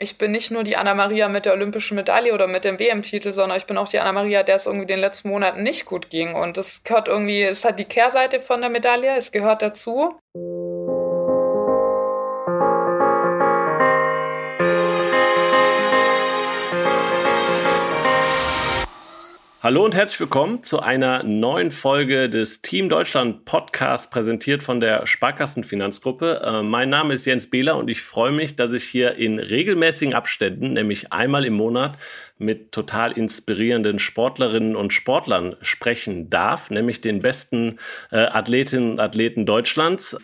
ich 0.00 0.16
bin 0.16 0.30
nicht 0.30 0.50
nur 0.50 0.64
die 0.64 0.76
Anna-Maria 0.76 1.28
mit 1.28 1.44
der 1.44 1.52
olympischen 1.52 1.94
Medaille 1.94 2.32
oder 2.32 2.46
mit 2.46 2.64
dem 2.64 2.80
WM-Titel, 2.80 3.32
sondern 3.32 3.58
ich 3.58 3.66
bin 3.66 3.76
auch 3.76 3.86
die 3.86 3.98
Anna-Maria, 3.98 4.42
der 4.42 4.56
es 4.56 4.64
irgendwie 4.64 4.86
den 4.86 4.98
letzten 4.98 5.28
Monaten 5.28 5.62
nicht 5.62 5.84
gut 5.84 6.08
ging. 6.08 6.34
Und 6.34 6.56
es 6.56 6.82
gehört 6.82 7.06
irgendwie, 7.06 7.42
es 7.42 7.66
hat 7.66 7.78
die 7.78 7.84
Kehrseite 7.84 8.40
von 8.40 8.62
der 8.62 8.70
Medaille, 8.70 9.14
es 9.16 9.30
gehört 9.30 9.60
dazu. 9.60 10.18
Hallo 19.62 19.84
und 19.84 19.94
herzlich 19.94 20.20
willkommen 20.20 20.62
zu 20.62 20.80
einer 20.80 21.22
neuen 21.22 21.70
Folge 21.70 22.30
des 22.30 22.62
Team 22.62 22.88
Deutschland 22.88 23.44
Podcast, 23.44 24.10
präsentiert 24.10 24.62
von 24.62 24.80
der 24.80 25.04
Sparkassenfinanzgruppe. 25.06 26.40
Äh, 26.42 26.62
mein 26.62 26.88
Name 26.88 27.12
ist 27.12 27.26
Jens 27.26 27.50
Behler 27.50 27.76
und 27.76 27.90
ich 27.90 28.00
freue 28.00 28.32
mich, 28.32 28.56
dass 28.56 28.72
ich 28.72 28.84
hier 28.84 29.16
in 29.16 29.38
regelmäßigen 29.38 30.14
Abständen, 30.14 30.72
nämlich 30.72 31.12
einmal 31.12 31.44
im 31.44 31.52
Monat, 31.52 31.98
mit 32.38 32.72
total 32.72 33.12
inspirierenden 33.12 33.98
Sportlerinnen 33.98 34.76
und 34.76 34.94
Sportlern 34.94 35.56
sprechen 35.60 36.30
darf, 36.30 36.70
nämlich 36.70 37.02
den 37.02 37.20
besten 37.20 37.78
äh, 38.10 38.16
Athletinnen 38.16 38.92
und 38.92 39.00
Athleten 39.00 39.44
Deutschlands, 39.44 40.16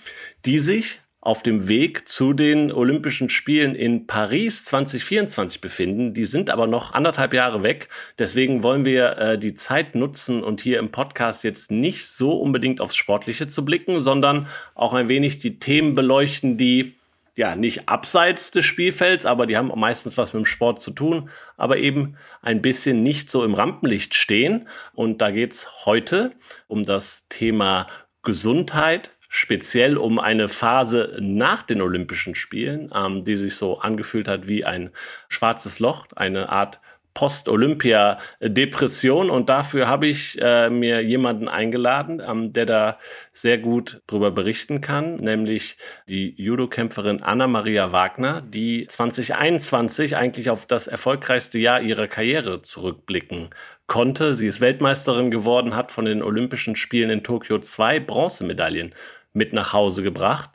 die 0.47 0.61
sich 0.61 1.01
auf 1.27 1.43
dem 1.43 1.67
Weg 1.67 2.09
zu 2.09 2.35
den 2.35 2.71
Olympischen 2.71 3.31
Spielen 3.31 3.75
in 3.75 4.07
Paris 4.07 4.65
2024 4.65 5.61
befinden. 5.61 6.15
Die 6.15 6.25
sind 6.25 6.51
aber 6.51 6.69
noch 6.69 6.93
anderthalb 6.93 7.35
Jahre 7.35 7.65
weg. 7.65 7.89
Deswegen 8.17 8.63
wollen 8.63 8.85
wir 8.85 9.19
äh, 9.19 9.37
die 9.37 9.55
Zeit 9.55 9.97
nutzen 9.97 10.45
und 10.45 10.61
hier 10.61 10.79
im 10.79 10.93
Podcast 10.93 11.43
jetzt 11.43 11.73
nicht 11.73 12.07
so 12.07 12.35
unbedingt 12.35 12.81
aufs 12.81 12.95
Sportliche 12.95 13.49
zu 13.49 13.65
blicken, 13.65 13.99
sondern 13.99 14.47
auch 14.77 14.95
ein 14.95 15.09
wenig 15.09 15.41
die 15.41 15.59
Themen 15.59 15.97
beleuchten, 15.97 16.59
die 16.59 16.95
ja 17.35 17.57
nicht 17.57 17.89
abseits 17.89 18.53
des 18.53 18.65
Spielfelds, 18.65 19.27
aber 19.27 19.47
die 19.47 19.57
haben 19.57 19.73
meistens 19.75 20.17
was 20.17 20.33
mit 20.33 20.45
dem 20.45 20.47
Sport 20.47 20.81
zu 20.81 20.93
tun, 20.93 21.29
aber 21.57 21.79
eben 21.79 22.17
ein 22.41 22.63
bisschen 22.63 23.03
nicht 23.03 23.33
so 23.33 23.43
im 23.43 23.55
Rampenlicht 23.55 24.15
stehen. 24.15 24.69
Und 24.95 25.21
da 25.21 25.33
geht's 25.33 25.87
heute 25.87 26.31
um 26.69 26.85
das 26.85 27.27
Thema 27.29 27.89
Gesundheit, 28.23 29.11
speziell 29.37 29.97
um 29.99 30.19
eine 30.19 30.49
Phase 30.49 31.19
nach 31.21 31.63
den 31.63 31.83
Olympischen 31.83 32.35
Spielen, 32.35 32.91
ähm, 32.95 33.23
die 33.23 33.37
sich 33.37 33.57
so 33.57 33.81
angefühlt 33.81 34.29
hat 34.29 34.49
wie 34.49 34.65
ein 34.65 34.89
schwarzes 35.29 35.79
Loch, 35.79 36.07
eine 36.17 36.49
Art 36.49 36.81
Post-Olympia-Depression. 37.13 39.29
Und 39.29 39.51
dafür 39.51 39.89
habe 39.89 40.07
ich 40.07 40.41
äh, 40.41 40.71
mir 40.71 41.03
jemanden 41.03 41.49
eingeladen, 41.49 42.23
ähm, 42.27 42.55
der 42.55 42.65
da 42.65 42.99
sehr 43.33 43.59
gut 43.59 44.01
drüber 44.07 44.31
berichten 44.31 44.81
kann, 44.81 45.17
nämlich 45.17 45.77
die 46.09 46.33
Judo-Kämpferin 46.37 47.23
Anna-Maria 47.23 47.93
Wagner, 47.93 48.43
die 48.43 48.87
2021 48.87 50.17
eigentlich 50.17 50.49
auf 50.49 50.65
das 50.65 50.87
erfolgreichste 50.87 51.59
Jahr 51.59 51.83
ihrer 51.83 52.07
Karriere 52.07 52.63
zurückblicken 52.63 53.51
konnte. 53.87 54.35
Sie 54.35 54.47
ist 54.47 54.61
Weltmeisterin 54.61 55.31
geworden, 55.31 55.77
hat 55.77 55.93
von 55.93 56.07
den 56.07 56.23
Olympischen 56.23 56.77
Spielen 56.77 57.11
in 57.11 57.23
Tokio 57.23 57.59
zwei 57.61 58.01
Bronzemedaillen 58.01 58.95
mit 59.37 59.53
nach 59.53 59.73
Hause 59.73 60.03
gebracht, 60.03 60.51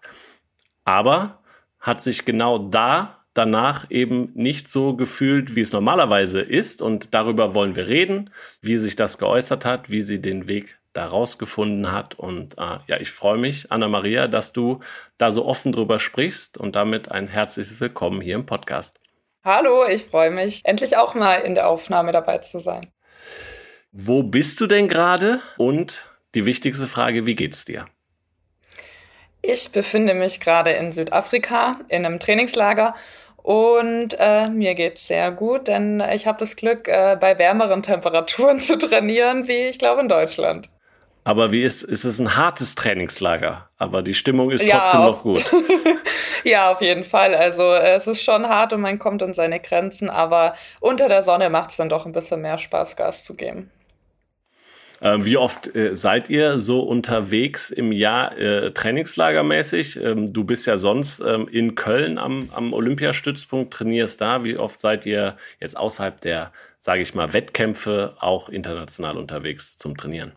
aber 0.84 1.42
hat 1.80 2.04
sich 2.04 2.26
genau 2.26 2.58
da 2.58 3.22
danach 3.34 3.90
eben 3.90 4.32
nicht 4.34 4.70
so 4.70 4.96
gefühlt, 4.96 5.56
wie 5.56 5.62
es 5.62 5.72
normalerweise 5.72 6.42
ist. 6.42 6.82
Und 6.82 7.14
darüber 7.14 7.56
wollen 7.56 7.76
wir 7.76 7.88
reden, 7.88 8.30
wie 8.62 8.78
sich 8.78 8.96
das 8.96 9.18
geäußert 9.18 9.66
hat, 9.66 9.90
wie 9.90 10.02
sie 10.02 10.22
den 10.22 10.48
Weg 10.48 10.78
daraus 10.94 11.38
gefunden 11.38 11.92
hat. 11.92 12.16
Und 12.16 12.58
äh, 12.58 12.80
ja, 12.88 13.00
ich 13.00 13.12
freue 13.12 13.38
mich, 13.38 13.72
Anna-Maria, 13.72 14.28
dass 14.28 14.52
du 14.52 14.80
da 15.18 15.32
so 15.32 15.45
offen 15.45 15.72
drüber 15.72 16.00
sprichst 16.00 16.58
und 16.58 16.76
damit 16.76 17.10
ein 17.10 17.28
herzliches 17.28 17.80
Willkommen 17.80 18.20
hier 18.20 18.36
im 18.36 18.45
Podcast. 18.45 19.00
Hallo, 19.44 19.86
ich 19.88 20.06
freue 20.06 20.30
mich, 20.30 20.62
endlich 20.66 20.98
auch 20.98 21.16
mal 21.16 21.36
in 21.38 21.56
der 21.56 21.68
Aufnahme 21.68 22.12
dabei 22.12 22.40
zu 22.40 22.60
sein. 22.60 22.92
Wo 23.92 24.23
bist 24.23 24.60
du 24.60 24.68
denn 24.68 24.88
gerade? 24.88 25.40
Und 25.58 26.10
die 26.36 26.45
wichtigste 26.45 26.88
Frage, 26.88 27.26
wie 27.26 27.36
geht's 27.36 27.66
dir? 27.66 27.88
Ich 29.42 29.72
befinde 29.72 30.14
mich 30.14 30.40
gerade 30.40 30.72
in 30.72 30.92
Südafrika 30.92 31.74
in 31.90 32.06
einem 32.06 32.20
Trainingslager 32.20 32.94
und 33.38 34.16
äh, 34.20 34.48
mir 34.50 34.76
geht's 34.76 35.08
sehr 35.08 35.32
gut, 35.32 35.68
denn 35.68 36.04
ich 36.14 36.28
habe 36.28 36.38
das 36.38 36.56
Glück, 36.56 36.88
äh, 36.88 37.18
bei 37.20 37.40
wärmeren 37.40 37.82
Temperaturen 37.82 38.60
zu 38.62 38.78
trainieren, 38.78 39.48
wie 39.48 39.70
ich 39.70 39.80
glaube 39.80 40.02
in 40.02 40.10
Deutschland. 40.10 40.70
Aber 41.24 41.52
wie 41.52 41.64
ist, 41.64 41.84
ist 41.84 42.04
es 42.04 42.20
ein 42.20 42.36
hartes 42.36 42.74
Trainingslager? 42.74 43.70
Aber 43.78 44.02
die 44.02 44.16
Stimmung 44.16 44.50
ist 44.50 44.68
trotzdem 44.68 45.02
ja, 45.02 45.06
noch 45.06 45.22
gut. 45.22 45.46
ja, 46.44 46.72
auf 46.72 46.82
jeden 46.82 47.04
Fall. 47.04 47.36
Also 47.36 47.73
es 47.73 48.08
ist 48.08 48.23
schon 48.23 48.48
hart 48.48 48.73
und 48.73 48.82
man 48.82 48.98
kommt 48.98 49.22
an 49.22 49.36
seine 49.36 49.60
Grenzen, 49.60 50.10
aber 50.10 50.56
unter 50.80 51.10
der 51.10 51.22
Sonne 51.22 51.52
macht 51.52 51.70
es 51.70 51.78
dann 51.78 51.90
doch 51.90 52.08
ein 52.08 52.12
bisschen 52.12 52.42
mehr 52.42 52.58
Spaß, 52.58 52.96
Gas 52.96 53.23
zu 53.23 53.36
geben. 53.36 53.70
Ähm, 55.02 55.26
wie 55.26 55.38
oft 55.38 55.76
äh, 55.76 55.95
seid 55.95 56.30
ihr 56.30 56.60
so 56.60 56.82
unterwegs 56.82 57.72
im 57.72 57.92
Jahr 57.92 58.38
äh, 58.38 58.72
trainingslagermäßig? 58.72 59.98
Ähm, 59.98 60.32
du 60.32 60.44
bist 60.44 60.67
ja 60.67 60.78
sonst 60.78 61.22
ähm, 61.22 61.48
in 61.52 61.73
Köln 61.73 62.20
am, 62.20 62.50
am 62.54 62.72
Olympiastützpunkt, 62.72 63.73
trainierst 63.73 64.22
da. 64.22 64.44
Wie 64.44 64.58
oft 64.58 64.80
seid 64.80 65.08
ihr 65.08 65.38
jetzt 65.60 65.76
außerhalb 65.76 66.22
der, 66.22 66.52
sage 66.78 67.02
ich 67.02 67.16
mal, 67.16 67.34
Wettkämpfe 67.34 68.16
auch 68.20 68.50
international 68.50 69.17
unterwegs 69.17 69.78
zum 69.80 69.98
Trainieren? 69.98 70.34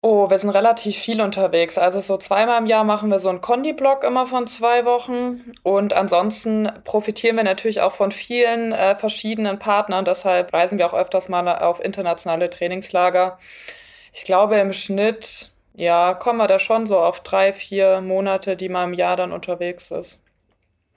Oh, 0.00 0.30
wir 0.30 0.38
sind 0.38 0.50
relativ 0.50 0.96
viel 0.96 1.20
unterwegs. 1.20 1.76
Also 1.76 2.00
so 2.00 2.16
zweimal 2.18 2.60
im 2.60 2.66
Jahr 2.66 2.84
machen 2.84 3.10
wir 3.10 3.18
so 3.18 3.28
einen 3.28 3.40
Kondi-Block 3.40 4.04
immer 4.04 4.26
von 4.26 4.48
zwei 4.48 4.84
Wochen. 4.84 5.52
Und 5.62 5.92
ansonsten 5.92 6.68
profitieren 6.84 7.36
wir 7.36 7.44
natürlich 7.44 7.80
auch 7.80 7.92
von 7.92 8.10
vielen 8.10 8.72
äh, 8.72 8.94
verschiedenen 8.96 9.58
Partnern. 9.60 10.04
Deshalb 10.04 10.52
reisen 10.52 10.78
wir 10.78 10.86
auch 10.86 10.94
öfters 10.94 11.28
mal 11.28 11.48
auf 11.48 11.84
internationale 11.84 12.50
Trainingslager 12.50 13.38
ich 14.18 14.24
glaube 14.24 14.56
im 14.56 14.72
Schnitt, 14.72 15.50
ja, 15.74 16.12
kommen 16.12 16.38
wir 16.38 16.48
da 16.48 16.58
schon 16.58 16.86
so 16.86 16.98
auf 16.98 17.22
drei, 17.22 17.52
vier 17.52 18.00
Monate, 18.00 18.56
die 18.56 18.68
man 18.68 18.92
im 18.92 18.94
Jahr 18.94 19.16
dann 19.16 19.30
unterwegs 19.30 19.92
ist. 19.92 20.20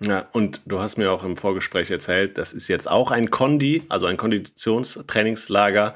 Ja, 0.03 0.27
und 0.31 0.61
du 0.65 0.79
hast 0.79 0.97
mir 0.97 1.11
auch 1.11 1.23
im 1.23 1.37
Vorgespräch 1.37 1.91
erzählt, 1.91 2.39
das 2.39 2.51
ist 2.51 2.67
jetzt 2.67 2.89
auch 2.89 3.11
ein 3.11 3.29
Kondi, 3.29 3.83
also 3.89 4.07
ein 4.07 4.17
Konditionstrainingslager. 4.17 5.93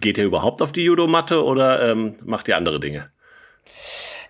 Geht 0.00 0.16
ihr 0.16 0.24
überhaupt 0.24 0.62
auf 0.62 0.70
die 0.70 0.84
Judomatte 0.84 1.42
oder 1.42 1.90
ähm, 1.90 2.14
macht 2.24 2.46
ihr 2.46 2.56
andere 2.56 2.78
Dinge? 2.78 3.10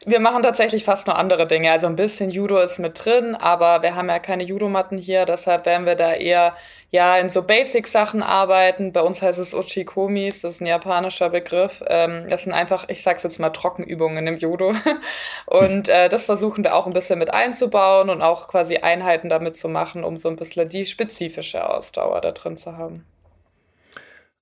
Wir 0.08 0.20
machen 0.20 0.44
tatsächlich 0.44 0.84
fast 0.84 1.08
nur 1.08 1.18
andere 1.18 1.48
Dinge. 1.48 1.72
Also 1.72 1.88
ein 1.88 1.96
bisschen 1.96 2.30
Judo 2.30 2.60
ist 2.60 2.78
mit 2.78 3.04
drin, 3.04 3.34
aber 3.34 3.82
wir 3.82 3.96
haben 3.96 4.08
ja 4.08 4.20
keine 4.20 4.44
Judomatten 4.44 4.98
hier, 4.98 5.24
deshalb 5.24 5.66
werden 5.66 5.84
wir 5.84 5.96
da 5.96 6.12
eher 6.12 6.54
ja 6.92 7.18
in 7.18 7.28
so 7.28 7.42
Basic-Sachen 7.42 8.22
arbeiten. 8.22 8.92
Bei 8.92 9.00
uns 9.00 9.20
heißt 9.20 9.40
es 9.40 9.52
Uchikomis, 9.52 10.42
das 10.42 10.54
ist 10.54 10.60
ein 10.60 10.66
japanischer 10.66 11.28
Begriff. 11.30 11.82
Ähm, 11.88 12.28
das 12.28 12.44
sind 12.44 12.52
einfach, 12.52 12.88
ich 12.88 13.02
sag's 13.02 13.24
jetzt 13.24 13.40
mal, 13.40 13.50
Trockenübungen 13.50 14.24
im 14.28 14.36
Judo. 14.36 14.74
Und 15.46 15.88
äh, 15.88 16.08
das 16.08 16.26
versuchen 16.26 16.62
wir 16.62 16.76
auch 16.76 16.86
ein 16.86 16.92
bisschen 16.92 17.18
mit 17.18 17.34
einzubauen 17.34 18.08
und 18.08 18.22
auch 18.22 18.46
quasi 18.46 18.76
Einheiten 18.76 19.28
damit 19.28 19.56
zu 19.56 19.68
machen, 19.68 20.04
um 20.04 20.18
so 20.18 20.28
ein 20.28 20.36
bisschen 20.36 20.68
die 20.68 20.86
spezifische 20.86 21.68
Ausdauer 21.68 22.20
da 22.20 22.30
drin 22.30 22.56
zu 22.56 22.76
haben. 22.76 23.04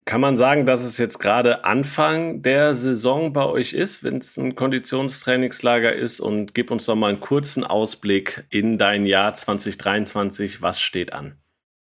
Kann 0.06 0.20
man 0.20 0.36
sagen, 0.36 0.66
dass 0.66 0.82
es 0.82 0.98
jetzt 0.98 1.18
gerade 1.18 1.64
Anfang 1.64 2.42
der 2.42 2.74
Saison 2.74 3.32
bei 3.32 3.46
euch 3.46 3.72
ist, 3.72 4.04
wenn 4.04 4.18
es 4.18 4.36
ein 4.36 4.54
Konditionstrainingslager 4.54 5.94
ist? 5.94 6.20
Und 6.20 6.54
gib 6.54 6.70
uns 6.70 6.84
doch 6.84 6.94
mal 6.94 7.08
einen 7.08 7.20
kurzen 7.20 7.64
Ausblick 7.64 8.44
in 8.50 8.76
dein 8.76 9.06
Jahr 9.06 9.34
2023. 9.34 10.60
Was 10.60 10.78
steht 10.78 11.14
an? 11.14 11.38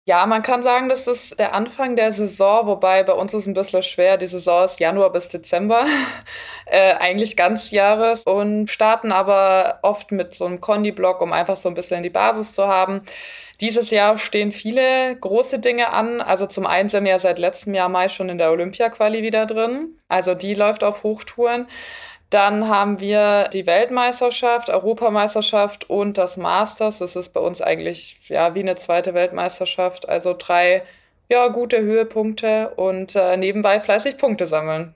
Ja, 0.07 0.27
man 0.27 0.43
kann 0.43 0.61
sagen, 0.61 0.87
das 0.87 1.07
ist 1.07 1.39
der 1.39 1.55
Anfang 1.55 1.95
der 1.95 2.11
Saison, 2.11 2.67
wobei 2.67 3.01
bei 3.01 3.13
uns 3.13 3.33
ist 3.33 3.47
ein 3.47 3.55
bisschen 3.55 3.81
schwer. 3.81 4.17
Die 4.17 4.27
Saison 4.27 4.63
ist 4.63 4.79
Januar 4.79 5.11
bis 5.11 5.29
Dezember, 5.29 5.83
äh, 6.67 6.93
eigentlich 6.93 7.35
ganz 7.35 7.71
Jahres 7.71 8.21
und 8.21 8.69
starten 8.69 9.11
aber 9.11 9.79
oft 9.81 10.11
mit 10.11 10.35
so 10.35 10.45
einem 10.45 10.61
Kondi-Block, 10.61 11.21
um 11.23 11.33
einfach 11.33 11.57
so 11.57 11.69
ein 11.69 11.73
bisschen 11.73 12.03
die 12.03 12.11
Basis 12.11 12.53
zu 12.53 12.67
haben. 12.67 13.01
Dieses 13.61 13.89
Jahr 13.89 14.19
stehen 14.19 14.51
viele 14.51 15.15
große 15.15 15.57
Dinge 15.57 15.89
an. 15.91 16.21
Also 16.21 16.45
zum 16.45 16.67
einen 16.67 16.89
sind 16.89 17.05
wir 17.05 17.11
ja 17.11 17.19
seit 17.19 17.39
letztem 17.39 17.73
Jahr 17.73 17.89
Mai 17.89 18.07
schon 18.07 18.29
in 18.29 18.37
der 18.37 18.51
Olympia-Quali 18.51 19.23
wieder 19.23 19.47
drin. 19.47 19.97
Also 20.07 20.35
die 20.35 20.53
läuft 20.53 20.83
auf 20.83 21.01
Hochtouren. 21.01 21.67
Dann 22.35 22.67
haben 22.67 22.99
wir 22.99 23.47
die 23.53 23.65
Weltmeisterschaft, 23.65 24.69
Europameisterschaft 24.69 25.89
und 25.89 26.17
das 26.17 26.35
Masters. 26.35 26.97
Das 26.97 27.15
ist 27.15 27.29
bei 27.29 27.39
uns 27.39 27.61
eigentlich 27.61 28.17
ja 28.27 28.53
wie 28.55 28.59
eine 28.59 28.75
zweite 28.75 29.13
Weltmeisterschaft. 29.13 30.09
Also 30.09 30.35
drei 30.37 30.83
ja 31.29 31.47
gute 31.47 31.79
Höhepunkte 31.79 32.71
und 32.75 33.15
äh, 33.15 33.37
nebenbei 33.37 33.79
fleißig 33.79 34.17
Punkte 34.17 34.47
sammeln. 34.47 34.93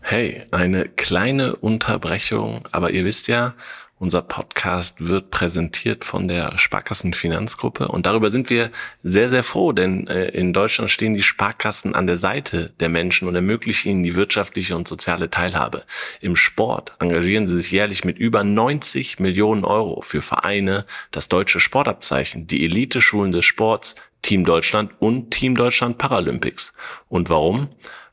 Hey, 0.00 0.46
eine 0.50 0.88
kleine 0.88 1.54
Unterbrechung, 1.54 2.66
aber 2.72 2.92
ihr 2.92 3.04
wisst 3.04 3.28
ja, 3.28 3.52
Unser 4.00 4.22
Podcast 4.22 5.08
wird 5.08 5.30
präsentiert 5.30 6.04
von 6.04 6.28
der 6.28 6.56
Sparkassen 6.56 7.14
Finanzgruppe 7.14 7.88
und 7.88 8.06
darüber 8.06 8.30
sind 8.30 8.48
wir 8.48 8.70
sehr, 9.02 9.28
sehr 9.28 9.42
froh, 9.42 9.72
denn 9.72 10.06
äh, 10.06 10.28
in 10.28 10.52
Deutschland 10.52 10.92
stehen 10.92 11.14
die 11.14 11.22
Sparkassen 11.24 11.96
an 11.96 12.06
der 12.06 12.16
Seite 12.16 12.72
der 12.78 12.90
Menschen 12.90 13.26
und 13.26 13.34
ermöglichen 13.34 13.88
ihnen 13.90 14.02
die 14.04 14.14
wirtschaftliche 14.14 14.76
und 14.76 14.86
soziale 14.86 15.30
Teilhabe. 15.30 15.82
Im 16.20 16.36
Sport 16.36 16.94
engagieren 17.00 17.48
sie 17.48 17.56
sich 17.56 17.72
jährlich 17.72 18.04
mit 18.04 18.18
über 18.18 18.44
90 18.44 19.18
Millionen 19.18 19.64
Euro 19.64 20.00
für 20.00 20.22
Vereine, 20.22 20.86
das 21.10 21.28
deutsche 21.28 21.58
Sportabzeichen, 21.58 22.46
die 22.46 22.64
Elite-Schulen 22.64 23.32
des 23.32 23.46
Sports, 23.46 23.96
Team 24.22 24.44
Deutschland 24.44 24.92
und 25.00 25.32
Team 25.32 25.56
Deutschland 25.56 25.98
Paralympics. 25.98 26.72
Und 27.08 27.30
warum? 27.30 27.68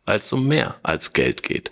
Weil 0.05 0.17
es 0.17 0.33
um 0.33 0.47
mehr 0.47 0.77
als 0.81 1.13
Geld 1.13 1.43
geht. 1.43 1.71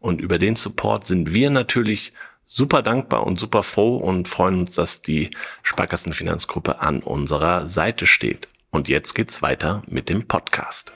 Und 0.00 0.20
über 0.20 0.36
den 0.36 0.54
Support 0.54 1.06
sind 1.06 1.32
wir 1.32 1.48
natürlich 1.48 2.12
super 2.46 2.82
dankbar 2.82 3.26
und 3.26 3.40
super 3.40 3.62
froh 3.62 3.96
und 3.96 4.28
freuen 4.28 4.60
uns, 4.60 4.76
dass 4.76 5.02
die 5.02 5.30
Sparkassenfinanzgruppe 5.62 6.80
an 6.80 7.02
unserer 7.02 7.66
Seite 7.66 8.06
steht. 8.06 8.48
Und 8.70 8.88
jetzt 8.88 9.14
geht's 9.14 9.42
weiter 9.42 9.82
mit 9.86 10.08
dem 10.08 10.26
Podcast. 10.26 10.92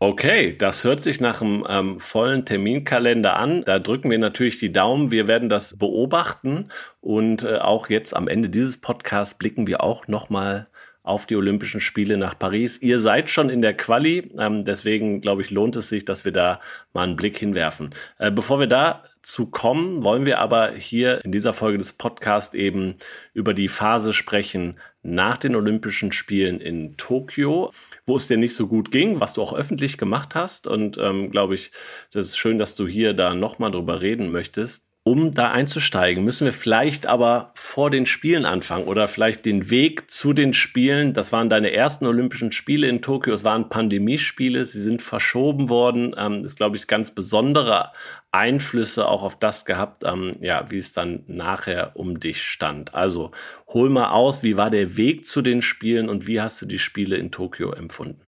Okay, 0.00 0.56
das 0.56 0.84
hört 0.84 1.02
sich 1.02 1.20
nach 1.20 1.42
einem 1.42 1.66
ähm, 1.68 1.98
vollen 1.98 2.44
Terminkalender 2.44 3.36
an. 3.36 3.64
Da 3.64 3.80
drücken 3.80 4.10
wir 4.10 4.18
natürlich 4.18 4.58
die 4.58 4.70
Daumen. 4.70 5.10
Wir 5.10 5.26
werden 5.26 5.48
das 5.48 5.76
beobachten 5.76 6.68
und 7.00 7.42
äh, 7.42 7.56
auch 7.56 7.88
jetzt 7.88 8.14
am 8.14 8.28
Ende 8.28 8.48
dieses 8.48 8.80
Podcasts 8.80 9.36
blicken 9.36 9.66
wir 9.66 9.82
auch 9.82 10.06
nochmal 10.06 10.68
auf 11.08 11.26
die 11.26 11.36
Olympischen 11.36 11.80
Spiele 11.80 12.18
nach 12.18 12.38
Paris. 12.38 12.78
Ihr 12.78 13.00
seid 13.00 13.30
schon 13.30 13.48
in 13.48 13.62
der 13.62 13.74
Quali, 13.74 14.30
ähm, 14.38 14.64
deswegen 14.64 15.20
glaube 15.20 15.42
ich, 15.42 15.50
lohnt 15.50 15.76
es 15.76 15.88
sich, 15.88 16.04
dass 16.04 16.24
wir 16.24 16.32
da 16.32 16.60
mal 16.92 17.04
einen 17.04 17.16
Blick 17.16 17.38
hinwerfen. 17.38 17.94
Äh, 18.18 18.30
bevor 18.30 18.60
wir 18.60 18.66
da 18.66 19.04
zu 19.22 19.46
kommen, 19.46 20.04
wollen 20.04 20.26
wir 20.26 20.38
aber 20.38 20.72
hier 20.72 21.24
in 21.24 21.32
dieser 21.32 21.52
Folge 21.52 21.78
des 21.78 21.94
Podcasts 21.94 22.54
eben 22.54 22.96
über 23.32 23.54
die 23.54 23.68
Phase 23.68 24.12
sprechen 24.12 24.78
nach 25.02 25.38
den 25.38 25.56
Olympischen 25.56 26.12
Spielen 26.12 26.60
in 26.60 26.96
Tokio, 26.96 27.72
wo 28.06 28.16
es 28.16 28.26
dir 28.26 28.36
nicht 28.36 28.54
so 28.54 28.68
gut 28.68 28.90
ging, 28.90 29.20
was 29.20 29.34
du 29.34 29.42
auch 29.42 29.54
öffentlich 29.54 29.98
gemacht 29.98 30.34
hast. 30.34 30.66
Und 30.66 30.98
ähm, 30.98 31.30
glaube 31.30 31.54
ich, 31.54 31.72
das 32.12 32.26
ist 32.26 32.38
schön, 32.38 32.58
dass 32.58 32.76
du 32.76 32.86
hier 32.86 33.14
da 33.14 33.34
nochmal 33.34 33.70
drüber 33.70 34.02
reden 34.02 34.30
möchtest 34.30 34.87
um 35.08 35.32
da 35.32 35.50
einzusteigen, 35.50 36.22
müssen 36.22 36.44
wir 36.44 36.52
vielleicht 36.52 37.06
aber 37.06 37.52
vor 37.54 37.90
den 37.90 38.04
Spielen 38.04 38.44
anfangen 38.44 38.86
oder 38.86 39.08
vielleicht 39.08 39.46
den 39.46 39.70
Weg 39.70 40.10
zu 40.10 40.34
den 40.34 40.52
Spielen. 40.52 41.14
Das 41.14 41.32
waren 41.32 41.48
deine 41.48 41.72
ersten 41.72 42.04
Olympischen 42.04 42.52
Spiele 42.52 42.88
in 42.88 43.00
Tokio. 43.00 43.32
Es 43.32 43.42
waren 43.42 43.70
Pandemiespiele. 43.70 44.66
Sie 44.66 44.82
sind 44.82 45.00
verschoben 45.00 45.70
worden. 45.70 46.14
Ähm, 46.18 46.42
das 46.42 46.52
ist, 46.52 46.56
glaube 46.58 46.76
ich, 46.76 46.86
ganz 46.86 47.12
besondere 47.12 47.92
Einflüsse 48.32 49.08
auch 49.08 49.22
auf 49.22 49.38
das 49.38 49.64
gehabt, 49.64 50.04
ähm, 50.04 50.36
ja, 50.40 50.70
wie 50.70 50.76
es 50.76 50.92
dann 50.92 51.24
nachher 51.26 51.92
um 51.94 52.20
dich 52.20 52.42
stand. 52.42 52.94
Also 52.94 53.30
hol 53.66 53.88
mal 53.88 54.10
aus, 54.10 54.42
wie 54.42 54.58
war 54.58 54.68
der 54.68 54.98
Weg 54.98 55.24
zu 55.24 55.40
den 55.40 55.62
Spielen 55.62 56.10
und 56.10 56.26
wie 56.26 56.42
hast 56.42 56.60
du 56.60 56.66
die 56.66 56.78
Spiele 56.78 57.16
in 57.16 57.30
Tokio 57.30 57.72
empfunden? 57.72 58.20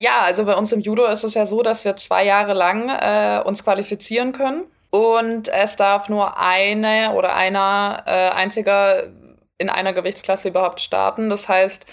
Ja, 0.00 0.20
also 0.20 0.44
bei 0.44 0.54
uns 0.54 0.70
im 0.70 0.78
Judo 0.80 1.06
ist 1.06 1.24
es 1.24 1.34
ja 1.34 1.44
so, 1.46 1.62
dass 1.62 1.84
wir 1.84 1.96
zwei 1.96 2.24
Jahre 2.24 2.54
lang 2.54 2.88
äh, 2.88 3.42
uns 3.44 3.64
qualifizieren 3.64 4.30
können 4.30 4.66
und 4.94 5.48
es 5.48 5.74
darf 5.74 6.08
nur 6.08 6.38
eine 6.38 7.14
oder 7.14 7.34
einer 7.34 8.04
äh, 8.06 8.30
einziger 8.30 9.08
in 9.58 9.68
einer 9.68 9.92
Gewichtsklasse 9.92 10.50
überhaupt 10.50 10.80
starten. 10.80 11.28
Das 11.30 11.48
heißt, 11.48 11.84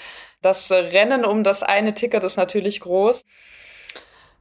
das 0.44 0.70
Rennen 0.70 1.26
um 1.26 1.44
das 1.44 1.64
eine 1.64 1.96
Ticket 1.96 2.24
ist 2.24 2.38
natürlich 2.38 2.80
groß. 2.80 3.24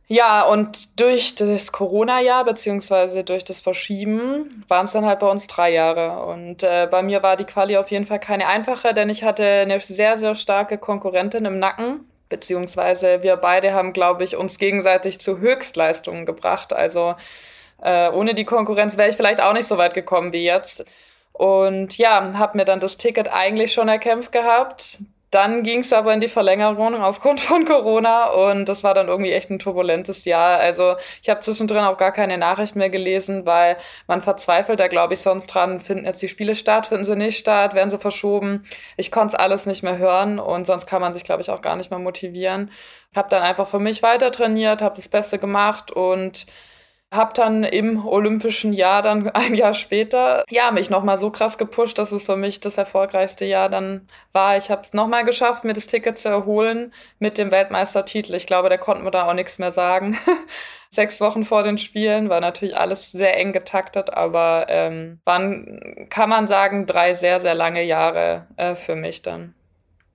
Ja, 0.08 0.42
und 0.42 1.00
durch 1.00 1.36
das 1.36 1.72
Corona-Jahr 1.72 2.44
beziehungsweise 2.44 3.24
durch 3.24 3.44
das 3.44 3.62
Verschieben 3.62 4.46
waren 4.68 4.84
es 4.84 4.92
dann 4.92 5.06
halt 5.06 5.20
bei 5.20 5.30
uns 5.30 5.46
drei 5.46 5.72
Jahre. 5.72 6.26
Und 6.26 6.62
äh, 6.62 6.86
bei 6.90 7.02
mir 7.02 7.22
war 7.22 7.36
die 7.36 7.44
Quali 7.44 7.78
auf 7.78 7.90
jeden 7.90 8.04
Fall 8.04 8.20
keine 8.20 8.46
einfache, 8.46 8.92
denn 8.92 9.08
ich 9.08 9.24
hatte 9.24 9.42
eine 9.42 9.80
sehr, 9.80 10.18
sehr 10.18 10.34
starke 10.34 10.76
Konkurrentin 10.76 11.46
im 11.46 11.58
Nacken. 11.58 12.04
Beziehungsweise 12.28 13.22
wir 13.22 13.36
beide 13.36 13.72
haben, 13.72 13.94
glaube 13.94 14.22
ich, 14.22 14.36
uns 14.36 14.58
gegenseitig 14.58 15.18
zu 15.18 15.38
Höchstleistungen 15.38 16.26
gebracht. 16.26 16.74
Also 16.74 17.14
äh, 17.82 18.10
ohne 18.10 18.34
die 18.34 18.44
Konkurrenz 18.44 18.96
wäre 18.96 19.08
ich 19.08 19.16
vielleicht 19.16 19.40
auch 19.40 19.52
nicht 19.52 19.66
so 19.66 19.78
weit 19.78 19.94
gekommen 19.94 20.32
wie 20.32 20.44
jetzt. 20.44 20.84
Und 21.32 21.96
ja, 21.96 22.32
habe 22.38 22.58
mir 22.58 22.64
dann 22.64 22.80
das 22.80 22.96
Ticket 22.96 23.32
eigentlich 23.32 23.72
schon 23.72 23.88
erkämpft 23.88 24.32
gehabt. 24.32 24.98
Dann 25.30 25.62
ging 25.62 25.80
es 25.80 25.92
aber 25.92 26.12
in 26.12 26.20
die 26.20 26.28
Verlängerung 26.28 26.96
aufgrund 27.00 27.40
von 27.40 27.64
Corona 27.64 28.26
und 28.30 28.68
das 28.68 28.82
war 28.82 28.94
dann 28.94 29.06
irgendwie 29.06 29.32
echt 29.32 29.48
ein 29.48 29.60
turbulentes 29.60 30.24
Jahr. 30.24 30.58
Also 30.58 30.96
ich 31.22 31.30
habe 31.30 31.40
zwischendrin 31.40 31.84
auch 31.84 31.96
gar 31.96 32.10
keine 32.10 32.36
Nachricht 32.36 32.74
mehr 32.74 32.90
gelesen, 32.90 33.46
weil 33.46 33.76
man 34.08 34.22
verzweifelt 34.22 34.80
da, 34.80 34.88
glaube 34.88 35.14
ich, 35.14 35.20
sonst 35.20 35.46
dran, 35.46 35.78
finden 35.78 36.04
jetzt 36.04 36.20
die 36.20 36.28
Spiele 36.28 36.56
statt, 36.56 36.88
finden 36.88 37.04
sie 37.04 37.14
nicht 37.14 37.38
statt, 37.38 37.74
werden 37.74 37.90
sie 37.90 37.98
verschoben. 37.98 38.64
Ich 38.96 39.12
konnte 39.12 39.28
es 39.28 39.40
alles 39.40 39.66
nicht 39.66 39.84
mehr 39.84 39.98
hören 39.98 40.40
und 40.40 40.66
sonst 40.66 40.86
kann 40.86 41.00
man 41.00 41.14
sich, 41.14 41.22
glaube 41.22 41.42
ich, 41.42 41.50
auch 41.50 41.62
gar 41.62 41.76
nicht 41.76 41.90
mehr 41.90 42.00
motivieren. 42.00 42.70
Habe 43.14 43.28
dann 43.28 43.42
einfach 43.42 43.68
für 43.68 43.78
mich 43.78 44.02
weiter 44.02 44.32
trainiert, 44.32 44.82
habe 44.82 44.96
das 44.96 45.08
Beste 45.08 45.38
gemacht 45.38 45.92
und 45.92 46.46
hab 47.12 47.34
dann 47.34 47.64
im 47.64 48.06
olympischen 48.06 48.72
Jahr 48.72 49.02
dann 49.02 49.28
ein 49.34 49.54
Jahr 49.54 49.74
später 49.74 50.44
ja 50.48 50.70
mich 50.70 50.90
noch 50.90 51.02
mal 51.02 51.18
so 51.18 51.30
krass 51.30 51.58
gepusht, 51.58 51.98
dass 51.98 52.12
es 52.12 52.24
für 52.24 52.36
mich 52.36 52.60
das 52.60 52.78
erfolgreichste 52.78 53.44
Jahr 53.44 53.68
dann 53.68 54.06
war. 54.32 54.56
Ich 54.56 54.70
habe 54.70 54.82
es 54.82 54.92
noch 54.92 55.08
mal 55.08 55.24
geschafft, 55.24 55.64
mir 55.64 55.72
das 55.72 55.86
Ticket 55.86 56.18
zu 56.18 56.28
erholen 56.28 56.92
mit 57.18 57.38
dem 57.38 57.50
Weltmeistertitel. 57.50 58.34
Ich 58.34 58.46
glaube, 58.46 58.68
da 58.68 58.76
konnten 58.76 59.04
wir 59.04 59.10
da 59.10 59.28
auch 59.28 59.34
nichts 59.34 59.58
mehr 59.58 59.72
sagen. 59.72 60.16
Sechs 60.90 61.20
Wochen 61.20 61.44
vor 61.44 61.62
den 61.62 61.78
Spielen 61.78 62.28
war 62.28 62.40
natürlich 62.40 62.76
alles 62.76 63.12
sehr 63.12 63.36
eng 63.36 63.52
getaktet, 63.52 64.12
aber 64.12 64.66
ähm, 64.68 65.20
waren, 65.24 66.08
kann 66.10 66.28
man 66.28 66.48
sagen, 66.48 66.86
drei 66.86 67.14
sehr, 67.14 67.38
sehr 67.38 67.54
lange 67.54 67.84
Jahre 67.84 68.48
äh, 68.56 68.74
für 68.74 68.96
mich 68.96 69.22
dann, 69.22 69.54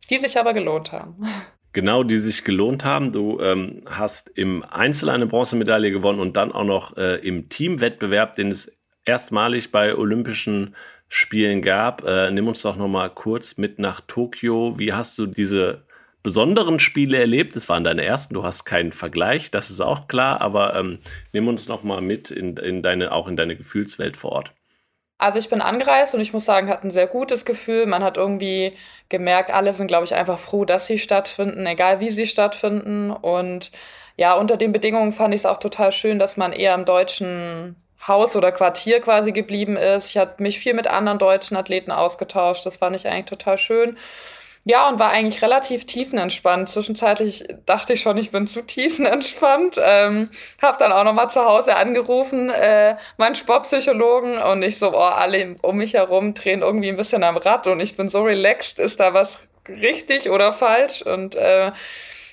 die 0.10 0.18
sich 0.18 0.38
aber 0.38 0.54
gelohnt 0.54 0.92
haben. 0.92 1.26
Genau, 1.76 2.04
die 2.04 2.20
sich 2.20 2.46
gelohnt 2.46 2.86
haben. 2.86 3.12
Du 3.12 3.42
ähm, 3.42 3.82
hast 3.86 4.30
im 4.30 4.64
Einzel 4.64 5.10
eine 5.10 5.26
Bronzemedaille 5.26 5.92
gewonnen 5.92 6.22
und 6.22 6.38
dann 6.38 6.54
auch 6.54 6.64
noch 6.64 6.96
äh, 6.96 7.16
im 7.16 7.50
Teamwettbewerb, 7.50 8.34
den 8.36 8.48
es 8.48 8.80
erstmalig 9.04 9.74
bei 9.74 9.94
Olympischen 9.94 10.74
Spielen 11.10 11.62
gab. 11.62 12.06
Äh, 12.06 12.32
nimm 12.32 12.48
uns 12.48 12.62
doch 12.62 12.78
noch 12.78 12.88
mal 12.88 13.10
kurz 13.10 13.58
mit 13.58 13.78
nach 13.78 14.00
Tokio. 14.00 14.80
Wie 14.80 14.94
hast 14.94 15.18
du 15.18 15.26
diese 15.26 15.84
besonderen 16.24 16.80
Spiele 16.80 17.18
erlebt? 17.18 17.58
Es 17.58 17.68
waren 17.68 17.84
deine 17.84 18.06
ersten, 18.06 18.36
du 18.36 18.44
hast 18.46 18.64
keinen 18.64 18.94
Vergleich, 18.94 19.52
das 19.52 19.70
ist 19.70 19.82
auch 19.82 20.08
klar, 20.08 20.40
aber 20.40 20.78
ähm, 20.78 21.00
nimm 21.34 21.50
uns 21.50 21.68
noch 21.68 21.84
mal 21.84 22.00
mit 22.00 22.32
in, 22.32 22.56
in 22.56 22.84
deine, 22.84 23.12
auch 23.12 23.28
in 23.28 23.36
deine 23.36 23.58
Gefühlswelt 23.58 24.16
vor 24.16 24.32
Ort. 24.32 24.54
Also 25.18 25.40
ich 25.40 25.50
bin 25.50 25.62
angereist 25.62 26.14
und 26.14 26.20
ich 26.20 26.34
muss 26.34 26.46
sagen, 26.46 26.70
hat 26.70 26.84
ein 26.84 26.92
sehr 26.92 27.08
gutes 27.08 27.46
Gefühl. 27.46 27.86
Man 27.86 28.04
hat 28.04 28.18
irgendwie 28.18 28.74
gemerkt, 29.10 29.52
alle 29.52 29.72
sind, 29.72 29.88
glaube 29.88 30.04
ich, 30.04 30.14
einfach 30.14 30.38
froh, 30.38 30.66
dass 30.66 30.88
sie 30.88 30.98
stattfinden, 30.98 31.66
egal 31.66 32.02
wie 32.02 32.10
sie 32.10 32.28
stattfinden. 32.28 33.12
Und 33.12 33.72
ja, 34.18 34.36
unter 34.36 34.58
den 34.58 34.74
Bedingungen 34.74 35.14
fand 35.14 35.34
ich 35.34 35.42
es 35.42 35.46
auch 35.46 35.58
total 35.58 35.92
schön, 35.92 36.20
dass 36.20 36.38
man 36.38 36.52
eher 36.52 36.76
im 36.76 36.86
deutschen 36.86 37.78
Haus 38.08 38.36
oder 38.36 38.52
Quartier 38.52 39.00
quasi 39.00 39.32
geblieben 39.32 39.78
ist. 39.78 40.10
Ich 40.12 40.18
habe 40.18 40.44
mich 40.44 40.60
viel 40.60 40.74
mit 40.74 40.88
anderen 40.88 41.18
deutschen 41.18 41.58
Athleten 41.58 41.92
ausgetauscht. 41.92 42.66
Das 42.66 42.78
fand 42.78 42.96
ich 42.96 43.08
eigentlich 43.08 43.26
total 43.26 43.58
schön. 43.58 43.98
Ja, 44.68 44.90
und 44.90 44.98
war 44.98 45.12
eigentlich 45.12 45.44
relativ 45.44 45.86
tiefenentspannt. 45.86 46.70
Zwischenzeitlich 46.70 47.46
dachte 47.68 47.94
ich 47.94 48.02
schon, 48.02 48.18
ich 48.18 48.32
bin 48.32 48.48
zu 48.48 48.64
tiefenentspannt. 48.64 49.80
Ähm, 49.80 50.32
hab 50.60 50.80
dann 50.80 50.92
auch 50.92 51.04
nochmal 51.04 51.30
zu 51.30 51.46
Hause 51.46 51.76
angerufen, 51.76 52.50
äh, 52.50 52.96
meinen 53.18 53.36
Sportpsychologen, 53.36 54.40
und 54.40 54.64
ich 54.64 54.80
so, 54.80 54.92
oh, 54.92 54.98
alle 54.98 55.56
um 55.62 55.78
mich 55.78 55.94
herum 55.94 56.34
drehen 56.34 56.64
irgendwie 56.64 56.90
ein 56.90 56.98
bisschen 56.98 57.24
am 57.24 57.38
Rad 57.38 57.68
und 57.68 57.80
ich 57.80 57.96
bin 57.96 58.10
so 58.10 58.24
relaxed, 58.24 58.80
ist 58.80 59.00
da 59.00 59.14
was 59.14 59.48
richtig 59.70 60.32
oder 60.32 60.52
falsch? 60.52 61.04
Und 61.04 61.36
äh, 61.36 61.72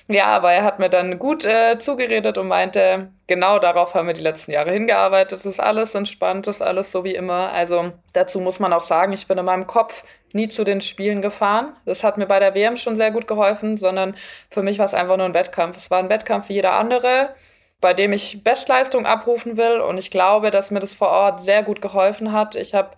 ja, 0.07 0.25
aber 0.25 0.51
er 0.51 0.63
hat 0.63 0.79
mir 0.79 0.89
dann 0.89 1.17
gut 1.17 1.45
äh, 1.45 1.77
zugeredet 1.79 2.37
und 2.37 2.47
meinte, 2.49 3.11
genau 3.27 3.57
darauf 3.59 3.95
haben 3.95 4.07
wir 4.07 4.13
die 4.13 4.21
letzten 4.21 4.51
Jahre 4.51 4.71
hingearbeitet. 4.71 5.39
Es 5.39 5.45
ist 5.45 5.61
alles 5.61 5.95
entspannt, 5.95 6.47
es 6.47 6.57
ist 6.57 6.61
alles 6.61 6.91
so 6.91 7.05
wie 7.05 7.15
immer. 7.15 7.51
Also 7.53 7.91
dazu 8.11 8.41
muss 8.41 8.59
man 8.59 8.73
auch 8.73 8.81
sagen, 8.81 9.13
ich 9.13 9.27
bin 9.27 9.37
in 9.37 9.45
meinem 9.45 9.65
Kopf 9.65 10.03
nie 10.33 10.49
zu 10.49 10.65
den 10.65 10.81
Spielen 10.81 11.21
gefahren. 11.21 11.75
Das 11.85 12.03
hat 12.03 12.17
mir 12.17 12.25
bei 12.25 12.39
der 12.39 12.53
WM 12.53 12.75
schon 12.75 12.97
sehr 12.97 13.11
gut 13.11 13.27
geholfen, 13.27 13.77
sondern 13.77 14.15
für 14.49 14.61
mich 14.61 14.77
war 14.77 14.85
es 14.85 14.93
einfach 14.93 15.15
nur 15.15 15.25
ein 15.25 15.33
Wettkampf. 15.33 15.77
Es 15.77 15.89
war 15.89 15.99
ein 15.99 16.09
Wettkampf 16.09 16.49
wie 16.49 16.53
jeder 16.53 16.73
andere, 16.73 17.33
bei 17.79 17.93
dem 17.93 18.11
ich 18.11 18.43
Bestleistung 18.43 19.05
abrufen 19.05 19.55
will 19.57 19.79
und 19.79 19.97
ich 19.97 20.11
glaube, 20.11 20.51
dass 20.51 20.71
mir 20.71 20.79
das 20.79 20.93
vor 20.93 21.09
Ort 21.09 21.39
sehr 21.41 21.63
gut 21.63 21.81
geholfen 21.81 22.33
hat. 22.33 22.55
Ich 22.55 22.73
habe 22.73 22.91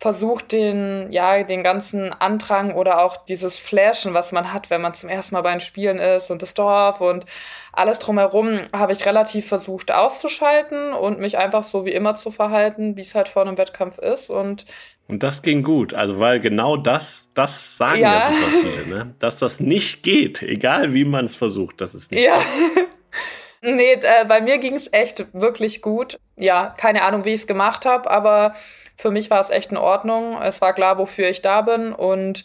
versucht, 0.00 0.52
den, 0.52 1.12
ja, 1.12 1.42
den 1.42 1.62
ganzen 1.62 2.10
Andrang 2.10 2.74
oder 2.74 3.04
auch 3.04 3.18
dieses 3.18 3.58
Flashen, 3.58 4.14
was 4.14 4.32
man 4.32 4.52
hat, 4.52 4.70
wenn 4.70 4.80
man 4.80 4.94
zum 4.94 5.10
ersten 5.10 5.34
Mal 5.34 5.42
bei 5.42 5.50
den 5.50 5.60
Spielen 5.60 5.98
ist 5.98 6.30
und 6.30 6.40
das 6.40 6.54
Dorf 6.54 7.02
und 7.02 7.26
alles 7.72 7.98
drumherum, 7.98 8.60
habe 8.72 8.92
ich 8.92 9.04
relativ 9.04 9.46
versucht 9.46 9.92
auszuschalten 9.92 10.94
und 10.94 11.20
mich 11.20 11.36
einfach 11.36 11.64
so 11.64 11.84
wie 11.84 11.92
immer 11.92 12.14
zu 12.14 12.30
verhalten, 12.30 12.96
wie 12.96 13.02
es 13.02 13.14
halt 13.14 13.28
vor 13.28 13.42
einem 13.42 13.58
Wettkampf 13.58 13.98
ist 13.98 14.30
und 14.30 14.64
und 15.06 15.24
das 15.24 15.42
ging 15.42 15.64
gut, 15.64 15.92
also 15.92 16.20
weil 16.20 16.38
genau 16.38 16.76
das, 16.76 17.24
das 17.34 17.76
sagen 17.76 18.00
ja, 18.00 18.30
ja 18.30 18.32
super 18.32 18.68
viele, 18.68 18.96
ne? 18.96 19.14
dass 19.18 19.38
das 19.38 19.58
nicht 19.58 20.04
geht, 20.04 20.40
egal 20.40 20.94
wie 20.94 21.04
man 21.04 21.24
es 21.24 21.34
versucht, 21.34 21.80
dass 21.80 21.94
es 21.94 22.12
nicht 22.12 22.24
ja. 22.24 22.36
geht. 22.36 22.86
Nee, 23.62 23.92
äh, 23.92 24.24
bei 24.26 24.40
mir 24.40 24.58
ging 24.58 24.74
es 24.74 24.90
echt 24.92 25.26
wirklich 25.34 25.82
gut. 25.82 26.18
Ja, 26.36 26.74
keine 26.78 27.02
Ahnung, 27.02 27.24
wie 27.26 27.34
ich 27.34 27.42
es 27.42 27.46
gemacht 27.46 27.84
habe, 27.84 28.10
aber 28.10 28.54
für 28.96 29.10
mich 29.10 29.30
war 29.30 29.40
es 29.40 29.50
echt 29.50 29.70
in 29.70 29.76
Ordnung. 29.76 30.40
Es 30.40 30.62
war 30.62 30.72
klar, 30.72 30.98
wofür 30.98 31.28
ich 31.28 31.42
da 31.42 31.62
bin 31.62 31.92
und 31.92 32.44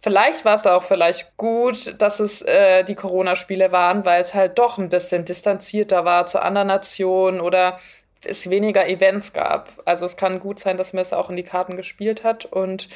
Vielleicht 0.00 0.44
war 0.44 0.54
es 0.54 0.64
auch 0.64 0.84
vielleicht 0.84 1.36
gut, 1.36 2.00
dass 2.00 2.20
es 2.20 2.40
äh, 2.42 2.84
die 2.84 2.94
Corona-Spiele 2.94 3.72
waren, 3.72 4.06
weil 4.06 4.20
es 4.20 4.32
halt 4.32 4.56
doch 4.60 4.78
ein 4.78 4.90
bisschen 4.90 5.24
distanzierter 5.24 6.04
war 6.04 6.26
zu 6.26 6.40
anderen 6.40 6.68
Nationen 6.68 7.40
oder 7.40 7.78
es 8.24 8.48
weniger 8.48 8.88
Events 8.88 9.32
gab. 9.32 9.72
Also 9.86 10.06
es 10.06 10.16
kann 10.16 10.38
gut 10.38 10.60
sein, 10.60 10.76
dass 10.76 10.92
mir 10.92 11.00
es 11.00 11.12
auch 11.12 11.30
in 11.30 11.36
die 11.36 11.42
Karten 11.42 11.76
gespielt 11.76 12.22
hat 12.22 12.44
und 12.44 12.88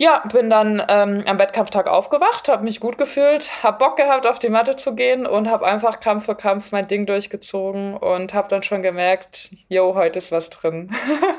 ja, 0.00 0.22
bin 0.32 0.48
dann 0.48 0.82
ähm, 0.88 1.20
am 1.26 1.38
Wettkampftag 1.38 1.86
aufgewacht, 1.86 2.48
habe 2.48 2.64
mich 2.64 2.80
gut 2.80 2.96
gefühlt, 2.96 3.62
habe 3.62 3.76
Bock 3.76 3.98
gehabt, 3.98 4.26
auf 4.26 4.38
die 4.38 4.48
Matte 4.48 4.74
zu 4.76 4.94
gehen 4.94 5.26
und 5.26 5.46
habe 5.50 5.66
einfach 5.66 6.00
Kampf 6.00 6.24
für 6.24 6.34
Kampf 6.34 6.72
mein 6.72 6.86
Ding 6.86 7.04
durchgezogen 7.04 7.98
und 7.98 8.32
habe 8.32 8.48
dann 8.48 8.62
schon 8.62 8.82
gemerkt, 8.82 9.50
yo, 9.68 9.94
heute 9.94 10.20
ist 10.20 10.32
was 10.32 10.48
drin. 10.48 10.90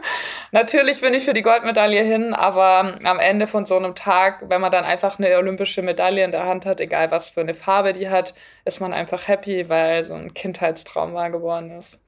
Natürlich 0.52 1.02
bin 1.02 1.16
ich 1.16 1.26
für 1.26 1.34
die 1.34 1.42
Goldmedaille 1.42 2.04
hin, 2.04 2.36
aber 2.36 2.98
am 3.04 3.18
Ende 3.18 3.48
von 3.48 3.66
so 3.66 3.78
einem 3.78 3.96
Tag, 3.96 4.44
wenn 4.48 4.62
man 4.62 4.72
dann 4.72 4.86
einfach 4.86 5.18
eine 5.18 5.36
olympische 5.38 5.82
Medaille 5.82 6.24
in 6.24 6.32
der 6.32 6.46
Hand 6.46 6.68
hat, 6.68 6.82
egal 6.82 7.10
was 7.10 7.32
für 7.32 7.42
eine 7.42 7.56
Farbe 7.56 7.94
die 7.94 8.10
hat, 8.10 8.36
ist 8.64 8.80
man 8.80 8.94
einfach 8.94 9.28
happy, 9.28 9.70
weil 9.70 10.04
so 10.04 10.14
ein 10.14 10.36
Kindheitstraum 10.36 11.16
wahr 11.16 11.32
geworden 11.32 11.72
ist. 11.72 12.01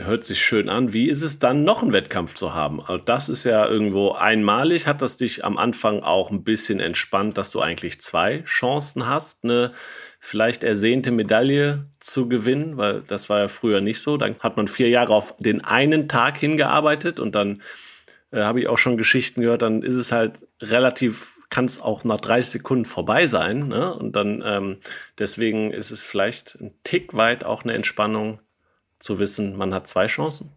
Hört 0.00 0.24
sich 0.24 0.40
schön 0.40 0.68
an. 0.68 0.92
Wie 0.92 1.08
ist 1.08 1.22
es 1.22 1.38
dann, 1.38 1.64
noch 1.64 1.82
einen 1.82 1.92
Wettkampf 1.92 2.34
zu 2.34 2.54
haben? 2.54 2.80
Also 2.80 3.02
das 3.04 3.28
ist 3.28 3.44
ja 3.44 3.66
irgendwo 3.66 4.12
einmalig. 4.12 4.86
Hat 4.86 5.02
das 5.02 5.16
dich 5.16 5.44
am 5.44 5.58
Anfang 5.58 6.02
auch 6.02 6.30
ein 6.30 6.44
bisschen 6.44 6.80
entspannt, 6.80 7.38
dass 7.38 7.50
du 7.50 7.60
eigentlich 7.60 8.00
zwei 8.00 8.42
Chancen 8.42 9.06
hast, 9.06 9.44
eine 9.44 9.72
vielleicht 10.20 10.64
ersehnte 10.64 11.10
Medaille 11.10 11.86
zu 12.00 12.28
gewinnen? 12.28 12.76
Weil 12.76 13.02
das 13.02 13.28
war 13.28 13.40
ja 13.40 13.48
früher 13.48 13.80
nicht 13.80 14.00
so. 14.00 14.16
Dann 14.16 14.38
hat 14.40 14.56
man 14.56 14.68
vier 14.68 14.88
Jahre 14.88 15.14
auf 15.14 15.36
den 15.38 15.64
einen 15.64 16.08
Tag 16.08 16.38
hingearbeitet 16.38 17.18
und 17.18 17.34
dann 17.34 17.62
äh, 18.30 18.42
habe 18.42 18.60
ich 18.60 18.68
auch 18.68 18.78
schon 18.78 18.96
Geschichten 18.96 19.40
gehört, 19.40 19.62
dann 19.62 19.82
ist 19.82 19.94
es 19.94 20.12
halt 20.12 20.38
relativ 20.60 21.34
kann 21.50 21.64
es 21.64 21.80
auch 21.80 22.04
nach 22.04 22.20
30 22.20 22.50
Sekunden 22.52 22.84
vorbei 22.84 23.26
sein. 23.26 23.68
Ne? 23.68 23.94
Und 23.94 24.16
dann 24.16 24.42
ähm, 24.44 24.76
deswegen 25.18 25.72
ist 25.72 25.90
es 25.90 26.04
vielleicht 26.04 26.56
ein 26.60 26.74
Tick 26.84 27.14
weit 27.14 27.42
auch 27.42 27.64
eine 27.64 27.72
Entspannung, 27.72 28.40
zu 28.98 29.18
wissen, 29.18 29.56
man 29.56 29.74
hat 29.74 29.88
zwei 29.88 30.06
Chancen? 30.06 30.52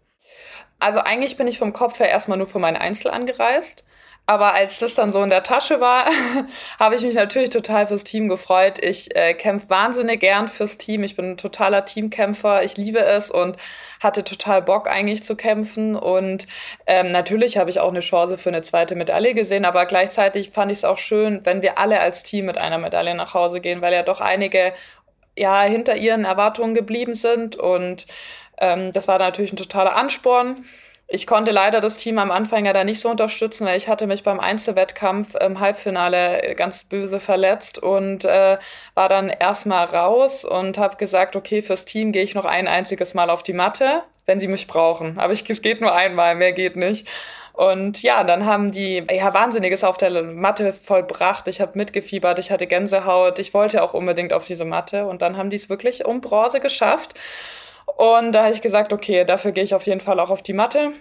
Also 0.79 0.99
eigentlich 0.99 1.37
bin 1.37 1.47
ich 1.47 1.59
vom 1.59 1.73
Kopf 1.73 1.99
her 1.99 2.09
erstmal 2.09 2.37
nur 2.37 2.47
für 2.47 2.59
mein 2.59 2.75
Einzel 2.75 3.11
angereist. 3.11 3.83
Aber 4.27 4.53
als 4.53 4.79
das 4.79 4.93
dann 4.93 5.11
so 5.11 5.21
in 5.23 5.29
der 5.29 5.43
Tasche 5.43 5.81
war, 5.81 6.05
habe 6.79 6.95
ich 6.95 7.01
mich 7.01 7.15
natürlich 7.15 7.49
total 7.49 7.87
fürs 7.87 8.03
Team 8.03 8.29
gefreut. 8.29 8.79
Ich 8.79 9.13
äh, 9.15 9.33
kämpfe 9.33 9.69
wahnsinnig 9.71 10.21
gern 10.21 10.47
fürs 10.47 10.77
Team. 10.77 11.03
Ich 11.03 11.15
bin 11.15 11.31
ein 11.31 11.37
totaler 11.37 11.85
Teamkämpfer. 11.85 12.63
Ich 12.63 12.77
liebe 12.77 12.99
es 12.99 13.29
und 13.29 13.57
hatte 13.99 14.23
total 14.23 14.61
Bock 14.61 14.87
eigentlich 14.87 15.23
zu 15.23 15.35
kämpfen. 15.35 15.95
Und 15.95 16.47
ähm, 16.87 17.11
natürlich 17.11 17.57
habe 17.57 17.71
ich 17.71 17.79
auch 17.79 17.89
eine 17.89 17.99
Chance 17.99 18.37
für 18.37 18.49
eine 18.49 18.61
zweite 18.61 18.95
Medaille 18.95 19.33
gesehen. 19.33 19.65
Aber 19.65 19.85
gleichzeitig 19.85 20.51
fand 20.51 20.71
ich 20.71 20.79
es 20.79 20.85
auch 20.85 20.97
schön, 20.97 21.41
wenn 21.45 21.61
wir 21.61 21.77
alle 21.77 21.99
als 21.99 22.23
Team 22.23 22.45
mit 22.45 22.57
einer 22.57 22.77
Medaille 22.77 23.15
nach 23.15 23.33
Hause 23.33 23.59
gehen, 23.59 23.81
weil 23.81 23.93
ja 23.93 24.03
doch 24.03 24.21
einige 24.21 24.73
ja 25.41 25.63
hinter 25.63 25.95
ihren 25.97 26.23
Erwartungen 26.23 26.73
geblieben 26.73 27.15
sind. 27.15 27.57
Und 27.57 28.07
ähm, 28.59 28.91
das 28.93 29.07
war 29.07 29.19
natürlich 29.19 29.51
ein 29.51 29.57
totaler 29.57 29.95
Ansporn. 29.95 30.55
Ich 31.13 31.27
konnte 31.27 31.51
leider 31.51 31.81
das 31.81 31.97
Team 31.97 32.19
am 32.19 32.31
Anfang 32.31 32.65
ja 32.65 32.71
da 32.71 32.85
nicht 32.85 33.01
so 33.01 33.09
unterstützen, 33.09 33.65
weil 33.65 33.75
ich 33.75 33.89
hatte 33.89 34.07
mich 34.07 34.23
beim 34.23 34.39
Einzelwettkampf 34.39 35.35
im 35.35 35.59
Halbfinale 35.59 36.55
ganz 36.55 36.85
böse 36.85 37.19
verletzt 37.19 37.79
und 37.79 38.23
äh, 38.23 38.57
war 38.93 39.09
dann 39.09 39.27
erstmal 39.27 39.83
raus 39.87 40.45
und 40.45 40.77
habe 40.77 40.95
gesagt, 40.95 41.35
okay, 41.35 41.61
fürs 41.61 41.83
Team 41.83 42.13
gehe 42.13 42.23
ich 42.23 42.33
noch 42.33 42.45
ein 42.45 42.65
einziges 42.69 43.13
Mal 43.13 43.29
auf 43.29 43.43
die 43.43 43.51
Matte, 43.51 44.03
wenn 44.25 44.39
sie 44.39 44.47
mich 44.47 44.67
brauchen. 44.67 45.19
Aber 45.19 45.33
ich, 45.33 45.49
es 45.49 45.61
geht 45.61 45.81
nur 45.81 45.93
einmal, 45.93 46.35
mehr 46.35 46.53
geht 46.53 46.77
nicht. 46.77 47.09
Und 47.53 48.01
ja, 48.01 48.23
dann 48.23 48.45
haben 48.45 48.71
die 48.71 49.03
ja 49.11 49.33
Wahnsinniges 49.33 49.83
auf 49.83 49.97
der 49.97 50.23
Matte 50.23 50.73
vollbracht. 50.73 51.47
Ich 51.47 51.61
habe 51.61 51.77
mitgefiebert, 51.77 52.39
ich 52.39 52.51
hatte 52.51 52.67
Gänsehaut, 52.67 53.39
ich 53.39 53.53
wollte 53.53 53.83
auch 53.83 53.93
unbedingt 53.93 54.33
auf 54.33 54.47
diese 54.47 54.65
Matte. 54.65 55.05
Und 55.05 55.21
dann 55.21 55.37
haben 55.37 55.49
die 55.49 55.57
es 55.57 55.69
wirklich 55.69 56.05
um 56.05 56.21
Bronze 56.21 56.59
geschafft. 56.59 57.13
Und 57.97 58.31
da 58.33 58.43
habe 58.43 58.53
ich 58.53 58.61
gesagt, 58.61 58.93
okay, 58.93 59.25
dafür 59.25 59.51
gehe 59.51 59.63
ich 59.63 59.75
auf 59.75 59.85
jeden 59.85 60.01
Fall 60.01 60.19
auch 60.19 60.29
auf 60.29 60.41
die 60.41 60.53
Matte. 60.53 60.91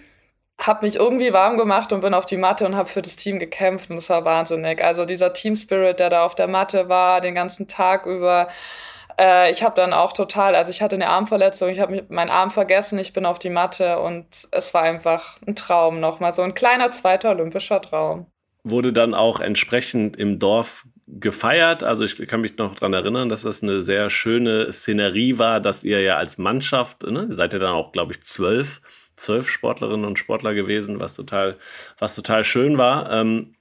Hab 0.59 0.83
mich 0.83 0.95
irgendwie 0.95 1.33
warm 1.33 1.57
gemacht 1.57 1.91
und 1.93 2.01
bin 2.01 2.13
auf 2.13 2.25
die 2.25 2.37
Matte 2.37 2.65
und 2.65 2.75
habe 2.75 2.87
für 2.87 3.01
das 3.01 3.15
Team 3.15 3.39
gekämpft 3.39 3.89
und 3.89 3.95
das 3.95 4.09
war 4.09 4.25
wahnsinnig. 4.25 4.83
Also 4.83 5.05
dieser 5.05 5.33
Team 5.33 5.55
Spirit, 5.55 5.99
der 5.99 6.09
da 6.09 6.23
auf 6.23 6.35
der 6.35 6.47
Matte 6.47 6.87
war, 6.89 7.21
den 7.21 7.33
ganzen 7.33 7.67
Tag 7.67 8.05
über, 8.05 8.47
äh, 9.21 9.51
ich 9.51 9.61
habe 9.63 9.75
dann 9.75 9.93
auch 9.93 10.13
total, 10.13 10.55
also 10.55 10.71
ich 10.71 10.81
hatte 10.81 10.95
eine 10.95 11.07
Armverletzung, 11.07 11.69
ich 11.69 11.79
habe 11.79 12.03
meinen 12.09 12.31
Arm 12.31 12.49
vergessen, 12.49 12.97
ich 12.97 13.13
bin 13.13 13.25
auf 13.25 13.37
die 13.37 13.51
Matte 13.51 13.99
und 13.99 14.25
es 14.49 14.73
war 14.73 14.81
einfach 14.81 15.37
ein 15.45 15.55
Traum 15.55 15.99
nochmal, 15.99 16.33
so 16.33 16.41
ein 16.41 16.55
kleiner 16.55 16.89
zweiter 16.89 17.29
olympischer 17.29 17.81
Traum. 17.81 18.25
Wurde 18.63 18.91
dann 18.91 19.13
auch 19.13 19.39
entsprechend 19.39 20.17
im 20.17 20.39
Dorf 20.39 20.85
gefeiert. 21.07 21.83
Also 21.83 22.03
ich 22.03 22.15
kann 22.27 22.41
mich 22.41 22.57
noch 22.57 22.75
daran 22.75 22.93
erinnern, 22.93 23.29
dass 23.29 23.41
das 23.41 23.63
eine 23.63 23.81
sehr 23.81 24.09
schöne 24.09 24.71
Szenerie 24.71 25.37
war, 25.37 25.59
dass 25.59 25.83
ihr 25.83 26.01
ja 26.01 26.17
als 26.17 26.37
Mannschaft, 26.37 27.03
ne, 27.03 27.27
seid 27.29 27.53
ihr 27.53 27.59
dann 27.59 27.73
auch, 27.73 27.91
glaube 27.91 28.13
ich, 28.13 28.23
zwölf, 28.23 28.81
zwölf 29.15 29.49
Sportlerinnen 29.49 30.05
und 30.05 30.19
Sportler 30.19 30.53
gewesen, 30.53 30.99
was 30.99 31.15
total, 31.15 31.57
was 31.99 32.15
total 32.15 32.43
schön 32.43 32.77
war. 32.77 33.11
Ähm, 33.11 33.55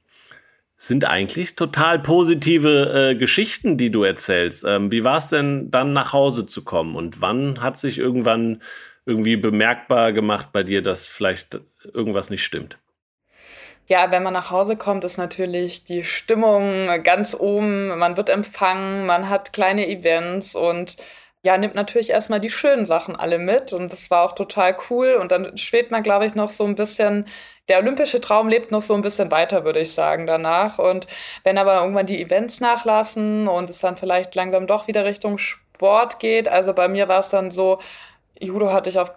sind 0.82 1.04
eigentlich 1.04 1.56
total 1.56 1.98
positive 1.98 3.10
äh, 3.10 3.14
Geschichten, 3.14 3.76
die 3.76 3.90
du 3.90 4.02
erzählst. 4.02 4.64
Ähm, 4.64 4.90
wie 4.90 5.04
war 5.04 5.18
es 5.18 5.28
denn 5.28 5.70
dann 5.70 5.92
nach 5.92 6.14
Hause 6.14 6.46
zu 6.46 6.64
kommen 6.64 6.96
und 6.96 7.20
wann 7.20 7.60
hat 7.60 7.76
sich 7.76 7.98
irgendwann 7.98 8.62
irgendwie 9.04 9.36
bemerkbar 9.36 10.14
gemacht 10.14 10.48
bei 10.52 10.62
dir, 10.62 10.80
dass 10.80 11.06
vielleicht 11.06 11.60
irgendwas 11.92 12.30
nicht 12.30 12.44
stimmt? 12.44 12.78
Ja, 13.88 14.10
wenn 14.10 14.22
man 14.22 14.32
nach 14.32 14.50
Hause 14.50 14.76
kommt, 14.76 15.04
ist 15.04 15.18
natürlich 15.18 15.84
die 15.84 16.02
Stimmung 16.02 16.88
ganz 17.02 17.36
oben. 17.38 17.88
Man 17.98 18.16
wird 18.16 18.30
empfangen, 18.30 19.04
man 19.04 19.28
hat 19.28 19.52
kleine 19.52 19.86
Events 19.86 20.54
und 20.54 20.96
ja, 21.42 21.56
nimmt 21.56 21.74
natürlich 21.74 22.10
erstmal 22.10 22.40
die 22.40 22.50
schönen 22.50 22.84
Sachen 22.84 23.16
alle 23.16 23.38
mit 23.38 23.72
und 23.72 23.92
das 23.92 24.10
war 24.10 24.24
auch 24.24 24.32
total 24.32 24.76
cool. 24.90 25.14
Und 25.14 25.32
dann 25.32 25.56
schwebt 25.56 25.90
man, 25.90 26.02
glaube 26.02 26.26
ich, 26.26 26.34
noch 26.34 26.50
so 26.50 26.64
ein 26.64 26.74
bisschen, 26.74 27.26
der 27.68 27.78
olympische 27.78 28.20
Traum 28.20 28.48
lebt 28.48 28.70
noch 28.70 28.82
so 28.82 28.94
ein 28.94 29.00
bisschen 29.00 29.30
weiter, 29.30 29.64
würde 29.64 29.80
ich 29.80 29.94
sagen, 29.94 30.26
danach. 30.26 30.78
Und 30.78 31.06
wenn 31.42 31.56
aber 31.56 31.80
irgendwann 31.80 32.06
die 32.06 32.20
Events 32.22 32.60
nachlassen 32.60 33.48
und 33.48 33.70
es 33.70 33.78
dann 33.80 33.96
vielleicht 33.96 34.34
langsam 34.34 34.66
doch 34.66 34.86
wieder 34.86 35.04
Richtung 35.06 35.38
Sport 35.38 36.18
geht, 36.18 36.46
also 36.48 36.74
bei 36.74 36.88
mir 36.88 37.08
war 37.08 37.20
es 37.20 37.30
dann 37.30 37.50
so, 37.50 37.80
Judo 38.38 38.72
hatte 38.72 38.90
ich 38.90 38.98
auf 38.98 39.12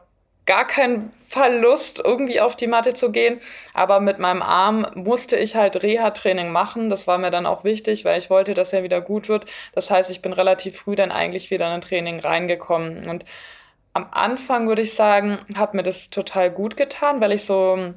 gar 0.45 0.67
keinen 0.67 1.11
Verlust, 1.11 2.01
irgendwie 2.03 2.41
auf 2.41 2.55
die 2.55 2.67
Matte 2.67 2.93
zu 2.93 3.11
gehen. 3.11 3.39
Aber 3.73 3.99
mit 3.99 4.19
meinem 4.19 4.41
Arm 4.41 4.85
musste 4.95 5.37
ich 5.37 5.55
halt 5.55 5.81
Reha-Training 5.81 6.51
machen. 6.51 6.89
Das 6.89 7.07
war 7.07 7.17
mir 7.17 7.31
dann 7.31 7.45
auch 7.45 7.63
wichtig, 7.63 8.05
weil 8.05 8.17
ich 8.17 8.29
wollte, 8.29 8.53
dass 8.53 8.73
er 8.73 8.83
wieder 8.83 9.01
gut 9.01 9.29
wird. 9.29 9.45
Das 9.73 9.89
heißt, 9.89 10.11
ich 10.11 10.21
bin 10.21 10.33
relativ 10.33 10.77
früh 10.77 10.95
dann 10.95 11.11
eigentlich 11.11 11.51
wieder 11.51 11.67
in 11.67 11.73
ein 11.73 11.81
Training 11.81 12.19
reingekommen. 12.19 13.07
Und 13.07 13.25
am 13.93 14.07
Anfang 14.11 14.67
würde 14.67 14.81
ich 14.81 14.95
sagen, 14.95 15.39
hat 15.55 15.73
mir 15.73 15.83
das 15.83 16.09
total 16.09 16.51
gut 16.51 16.75
getan, 16.77 17.21
weil 17.21 17.31
ich 17.31 17.45
so 17.45 17.93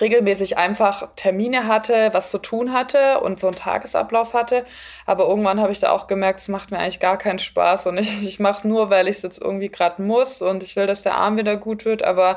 regelmäßig 0.00 0.58
einfach 0.58 1.08
Termine 1.16 1.66
hatte, 1.66 2.10
was 2.12 2.30
zu 2.30 2.38
tun 2.38 2.72
hatte 2.72 3.20
und 3.20 3.40
so 3.40 3.48
einen 3.48 3.56
Tagesablauf 3.56 4.34
hatte. 4.34 4.64
Aber 5.06 5.26
irgendwann 5.26 5.60
habe 5.60 5.72
ich 5.72 5.80
da 5.80 5.90
auch 5.90 6.06
gemerkt, 6.06 6.40
es 6.40 6.48
macht 6.48 6.70
mir 6.70 6.78
eigentlich 6.78 7.00
gar 7.00 7.18
keinen 7.18 7.38
Spaß 7.38 7.86
und 7.88 7.98
ich, 7.98 8.22
ich 8.22 8.40
mache 8.40 8.58
es 8.58 8.64
nur, 8.64 8.90
weil 8.90 9.08
ich 9.08 9.16
es 9.16 9.22
jetzt 9.22 9.42
irgendwie 9.42 9.68
gerade 9.68 10.00
muss 10.02 10.40
und 10.42 10.62
ich 10.62 10.76
will, 10.76 10.86
dass 10.86 11.02
der 11.02 11.16
Arm 11.16 11.36
wieder 11.36 11.56
gut 11.56 11.84
wird. 11.84 12.04
Aber 12.04 12.36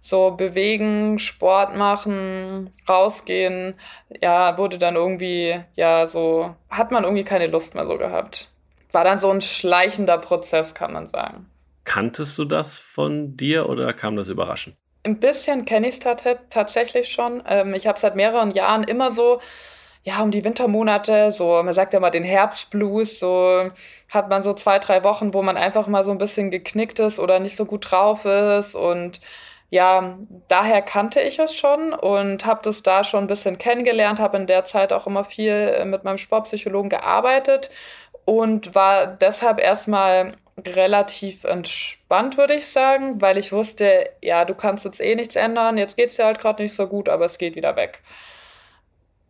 so 0.00 0.32
bewegen, 0.32 1.18
Sport 1.18 1.76
machen, 1.76 2.70
rausgehen, 2.86 3.74
ja, 4.20 4.58
wurde 4.58 4.76
dann 4.76 4.96
irgendwie, 4.96 5.58
ja, 5.76 6.06
so, 6.06 6.54
hat 6.68 6.90
man 6.90 7.04
irgendwie 7.04 7.24
keine 7.24 7.46
Lust 7.46 7.74
mehr 7.74 7.86
so 7.86 7.96
gehabt. 7.96 8.50
War 8.92 9.04
dann 9.04 9.18
so 9.18 9.30
ein 9.30 9.40
schleichender 9.40 10.18
Prozess, 10.18 10.74
kann 10.74 10.92
man 10.92 11.06
sagen. 11.06 11.46
Kanntest 11.84 12.36
du 12.36 12.44
das 12.44 12.78
von 12.78 13.36
dir 13.38 13.66
oder 13.68 13.94
kam 13.94 14.16
das 14.16 14.28
überraschend? 14.28 14.76
Ein 15.04 15.20
bisschen 15.20 15.64
kenne 15.66 15.88
ich 15.88 16.00
es 16.04 16.34
tatsächlich 16.50 17.08
schon. 17.08 17.42
Ähm, 17.46 17.74
ich 17.74 17.86
habe 17.86 17.98
seit 17.98 18.16
mehreren 18.16 18.52
Jahren 18.52 18.84
immer 18.84 19.10
so, 19.10 19.40
ja, 20.02 20.22
um 20.22 20.30
die 20.30 20.44
Wintermonate, 20.44 21.30
so, 21.32 21.62
man 21.62 21.74
sagt 21.74 21.94
ja 21.94 22.00
mal 22.00 22.10
den 22.10 22.24
Herbstblues, 22.24 23.18
so 23.20 23.68
hat 24.08 24.28
man 24.30 24.42
so 24.42 24.54
zwei, 24.54 24.78
drei 24.78 25.04
Wochen, 25.04 25.34
wo 25.34 25.42
man 25.42 25.56
einfach 25.56 25.86
mal 25.88 26.04
so 26.04 26.10
ein 26.10 26.18
bisschen 26.18 26.50
geknickt 26.50 26.98
ist 27.00 27.18
oder 27.18 27.38
nicht 27.38 27.56
so 27.56 27.66
gut 27.66 27.90
drauf 27.90 28.24
ist 28.24 28.74
und 28.74 29.20
ja, 29.70 30.18
daher 30.48 30.82
kannte 30.82 31.20
ich 31.20 31.38
es 31.38 31.54
schon 31.54 31.92
und 31.94 32.46
habe 32.46 32.60
das 32.62 32.82
da 32.82 33.02
schon 33.02 33.24
ein 33.24 33.26
bisschen 33.26 33.58
kennengelernt, 33.58 34.20
habe 34.20 34.36
in 34.36 34.46
der 34.46 34.64
Zeit 34.64 34.92
auch 34.92 35.06
immer 35.06 35.24
viel 35.24 35.52
äh, 35.52 35.84
mit 35.84 36.04
meinem 36.04 36.18
Sportpsychologen 36.18 36.90
gearbeitet 36.90 37.70
und 38.24 38.74
war 38.74 39.06
deshalb 39.06 39.60
erstmal 39.60 40.32
relativ 40.56 41.44
entspannt, 41.44 42.36
würde 42.36 42.54
ich 42.54 42.66
sagen, 42.66 43.20
weil 43.20 43.38
ich 43.38 43.52
wusste, 43.52 44.10
ja, 44.22 44.44
du 44.44 44.54
kannst 44.54 44.84
jetzt 44.84 45.00
eh 45.00 45.14
nichts 45.14 45.36
ändern, 45.36 45.76
jetzt 45.76 45.96
geht 45.96 46.10
es 46.10 46.16
dir 46.16 46.24
halt 46.24 46.38
gerade 46.38 46.62
nicht 46.62 46.74
so 46.74 46.86
gut, 46.86 47.08
aber 47.08 47.24
es 47.24 47.38
geht 47.38 47.56
wieder 47.56 47.76
weg. 47.76 48.02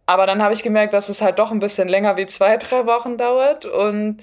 Aber 0.07 0.27
dann 0.27 0.43
habe 0.43 0.53
ich 0.53 0.63
gemerkt, 0.63 0.93
dass 0.93 1.09
es 1.09 1.23
halt 1.23 1.39
doch 1.39 1.51
ein 1.51 1.61
bisschen 1.61 1.89
länger 1.89 2.17
wie 2.17 2.27
zwei, 2.27 2.57
drei 2.59 2.87
Wochen 2.87 3.17
dauert 3.17 3.65
und 3.65 4.23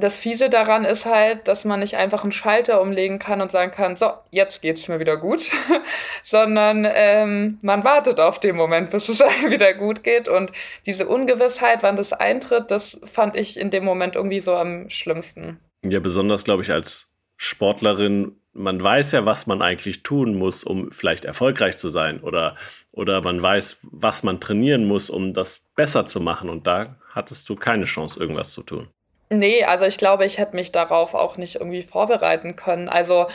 das 0.00 0.18
Fiese 0.18 0.48
daran 0.48 0.84
ist 0.84 1.06
halt, 1.06 1.48
dass 1.48 1.64
man 1.64 1.80
nicht 1.80 1.96
einfach 1.96 2.22
einen 2.22 2.32
Schalter 2.32 2.80
umlegen 2.80 3.18
kann 3.18 3.40
und 3.40 3.50
sagen 3.50 3.70
kann, 3.70 3.96
so, 3.96 4.10
jetzt 4.30 4.62
geht's 4.62 4.88
mir 4.88 5.00
wieder 5.00 5.16
gut, 5.16 5.50
sondern 6.22 6.86
ähm, 6.90 7.58
man 7.62 7.84
wartet 7.84 8.20
auf 8.20 8.38
den 8.38 8.56
Moment, 8.56 8.90
bis 8.90 9.08
es 9.08 9.20
einem 9.20 9.50
wieder 9.50 9.74
gut 9.74 10.04
geht. 10.04 10.28
Und 10.28 10.52
diese 10.86 11.08
Ungewissheit, 11.08 11.82
wann 11.82 11.96
das 11.96 12.12
eintritt, 12.12 12.70
das 12.70 13.00
fand 13.04 13.36
ich 13.36 13.58
in 13.58 13.70
dem 13.70 13.84
Moment 13.84 14.16
irgendwie 14.16 14.40
so 14.40 14.54
am 14.54 14.88
schlimmsten. 14.88 15.58
Ja, 15.84 16.00
besonders, 16.00 16.44
glaube 16.44 16.62
ich, 16.62 16.72
als 16.72 17.10
Sportlerin, 17.36 18.36
man 18.52 18.82
weiß 18.82 19.12
ja, 19.12 19.24
was 19.24 19.46
man 19.46 19.62
eigentlich 19.62 20.02
tun 20.02 20.34
muss, 20.34 20.64
um 20.64 20.90
vielleicht 20.90 21.24
erfolgreich 21.24 21.76
zu 21.76 21.88
sein 21.88 22.20
oder, 22.20 22.56
oder 22.90 23.22
man 23.22 23.40
weiß, 23.40 23.78
was 23.82 24.24
man 24.24 24.40
trainieren 24.40 24.84
muss, 24.86 25.08
um 25.08 25.32
das 25.32 25.60
besser 25.76 26.06
zu 26.06 26.20
machen. 26.20 26.50
Und 26.50 26.66
da 26.66 26.96
hattest 27.10 27.48
du 27.48 27.54
keine 27.54 27.84
Chance, 27.84 28.18
irgendwas 28.18 28.52
zu 28.52 28.62
tun. 28.62 28.88
Nee, 29.30 29.62
also 29.64 29.84
ich 29.84 29.98
glaube, 29.98 30.24
ich 30.24 30.38
hätte 30.38 30.56
mich 30.56 30.72
darauf 30.72 31.14
auch 31.14 31.36
nicht 31.36 31.56
irgendwie 31.56 31.82
vorbereiten 31.82 32.56
können. 32.56 32.88
Also 32.88 33.26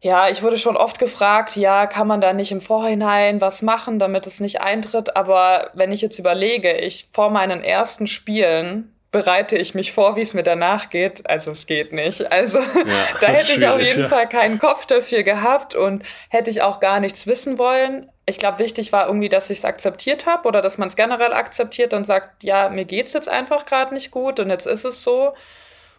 ja, 0.00 0.28
ich 0.28 0.42
wurde 0.42 0.56
schon 0.56 0.76
oft 0.76 1.00
gefragt, 1.00 1.56
ja, 1.56 1.86
kann 1.86 2.06
man 2.06 2.20
da 2.20 2.32
nicht 2.32 2.52
im 2.52 2.60
Vorhinein 2.60 3.40
was 3.40 3.62
machen, 3.62 3.98
damit 3.98 4.26
es 4.26 4.38
nicht 4.38 4.60
eintritt. 4.60 5.16
Aber 5.16 5.70
wenn 5.74 5.90
ich 5.90 6.00
jetzt 6.00 6.18
überlege, 6.18 6.72
ich 6.72 7.08
vor 7.12 7.30
meinen 7.30 7.64
ersten 7.64 8.06
Spielen 8.06 8.94
bereite 9.18 9.56
ich 9.56 9.74
mich 9.74 9.90
vor, 9.90 10.14
wie 10.14 10.20
es 10.20 10.32
mir 10.32 10.44
danach 10.44 10.90
geht. 10.90 11.28
Also 11.28 11.50
es 11.50 11.66
geht 11.66 11.92
nicht. 11.92 12.30
Also 12.30 12.60
ja, 12.60 12.64
da 13.20 13.26
hätte 13.26 13.52
ich 13.52 13.66
auf 13.66 13.80
jeden 13.80 14.02
ja. 14.02 14.08
Fall 14.08 14.28
keinen 14.28 14.58
Kopf 14.58 14.86
dafür 14.86 15.24
gehabt 15.24 15.74
und 15.74 16.04
hätte 16.28 16.50
ich 16.50 16.62
auch 16.62 16.78
gar 16.78 17.00
nichts 17.00 17.26
wissen 17.26 17.58
wollen. 17.58 18.08
Ich 18.26 18.38
glaube, 18.38 18.60
wichtig 18.60 18.92
war 18.92 19.08
irgendwie, 19.08 19.28
dass 19.28 19.50
ich 19.50 19.58
es 19.58 19.64
akzeptiert 19.64 20.26
habe 20.26 20.46
oder 20.46 20.62
dass 20.62 20.78
man 20.78 20.86
es 20.86 20.94
generell 20.94 21.32
akzeptiert 21.32 21.94
und 21.94 22.04
sagt, 22.04 22.44
ja, 22.44 22.68
mir 22.68 22.84
geht's 22.84 23.12
jetzt 23.12 23.28
einfach 23.28 23.66
gerade 23.66 23.92
nicht 23.92 24.12
gut 24.12 24.38
und 24.38 24.50
jetzt 24.50 24.68
ist 24.68 24.84
es 24.84 25.02
so. 25.02 25.34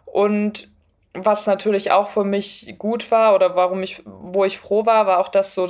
Und 0.06 0.70
was 1.14 1.48
natürlich 1.48 1.92
auch 1.92 2.10
für 2.10 2.24
mich 2.24 2.76
gut 2.78 3.10
war 3.10 3.34
oder 3.34 3.56
warum 3.56 3.82
ich, 3.82 4.04
wo 4.06 4.46
ich 4.46 4.60
froh 4.60 4.86
war, 4.86 5.08
war 5.08 5.20
auch, 5.20 5.28
dass 5.28 5.56
so 5.56 5.68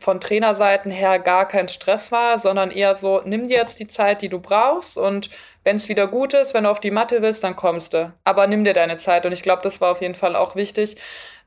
von 0.00 0.20
Trainerseiten 0.20 0.90
her 0.90 1.18
gar 1.18 1.46
kein 1.46 1.68
Stress 1.68 2.10
war, 2.10 2.38
sondern 2.38 2.70
eher 2.70 2.94
so, 2.94 3.20
nimm 3.24 3.44
dir 3.44 3.58
jetzt 3.58 3.80
die 3.80 3.86
Zeit, 3.86 4.22
die 4.22 4.30
du 4.30 4.40
brauchst 4.40 4.96
und 4.96 5.28
wenn 5.62 5.76
es 5.76 5.90
wieder 5.90 6.06
gut 6.06 6.32
ist, 6.32 6.54
wenn 6.54 6.64
du 6.64 6.70
auf 6.70 6.80
die 6.80 6.90
Matte 6.90 7.20
willst, 7.20 7.44
dann 7.44 7.54
kommst 7.54 7.92
du. 7.92 8.14
Aber 8.24 8.46
nimm 8.46 8.64
dir 8.64 8.72
deine 8.72 8.96
Zeit 8.96 9.26
und 9.26 9.32
ich 9.32 9.42
glaube, 9.42 9.60
das 9.62 9.82
war 9.82 9.92
auf 9.92 10.00
jeden 10.00 10.14
Fall 10.14 10.34
auch 10.34 10.56
wichtig, 10.56 10.96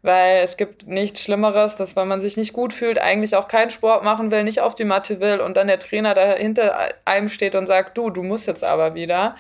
weil 0.04 0.44
es 0.44 0.58
gibt 0.58 0.86
nichts 0.88 1.22
Schlimmeres, 1.22 1.78
dass 1.78 1.96
wenn 1.96 2.08
man 2.08 2.22
sich 2.22 2.38
nicht 2.38 2.54
gut 2.54 2.74
fühlt, 2.74 3.00
eigentlich 3.00 3.36
auch 3.36 3.48
keinen 3.48 3.72
Sport 3.72 4.04
machen 4.04 4.30
will, 4.30 4.44
nicht 4.44 4.62
auf 4.62 4.76
die 4.76 4.86
Matte 4.86 5.20
will 5.20 5.40
und 5.40 5.58
dann 5.58 5.68
der 5.68 5.80
Trainer 5.80 6.14
da 6.14 6.34
hinter 6.34 6.78
einem 7.06 7.30
steht 7.30 7.56
und 7.56 7.66
sagt, 7.66 7.98
du, 7.98 8.12
du 8.12 8.22
musst 8.22 8.46
jetzt 8.46 8.64
aber 8.64 8.94
wieder. 8.94 9.36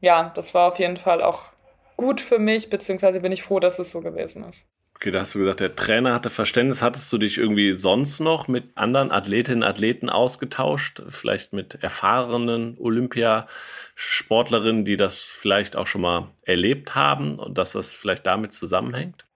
Ja, 0.00 0.32
das 0.34 0.54
war 0.54 0.68
auf 0.68 0.80
jeden 0.80 0.96
Fall 0.96 1.22
auch 1.22 1.53
gut 1.96 2.20
für 2.20 2.38
mich, 2.38 2.70
beziehungsweise 2.70 3.20
bin 3.20 3.32
ich 3.32 3.42
froh, 3.42 3.60
dass 3.60 3.78
es 3.78 3.90
so 3.90 4.00
gewesen 4.00 4.44
ist. 4.44 4.66
Okay, 4.96 5.10
da 5.10 5.20
hast 5.20 5.34
du 5.34 5.40
gesagt, 5.40 5.60
der 5.60 5.74
Trainer 5.74 6.14
hatte 6.14 6.30
Verständnis. 6.30 6.80
Hattest 6.80 7.12
du 7.12 7.18
dich 7.18 7.36
irgendwie 7.36 7.72
sonst 7.72 8.20
noch 8.20 8.48
mit 8.48 8.76
anderen 8.76 9.10
Athletinnen 9.10 9.62
und 9.62 9.68
Athleten 9.68 10.08
ausgetauscht? 10.08 11.02
Vielleicht 11.08 11.52
mit 11.52 11.82
erfahrenen 11.82 12.78
Olympiasportlerinnen, 12.78 14.84
die 14.84 14.96
das 14.96 15.20
vielleicht 15.20 15.76
auch 15.76 15.88
schon 15.88 16.02
mal 16.02 16.30
erlebt 16.42 16.94
haben 16.94 17.38
und 17.38 17.58
dass 17.58 17.72
das 17.72 17.92
vielleicht 17.92 18.26
damit 18.26 18.52
zusammenhängt? 18.52 19.26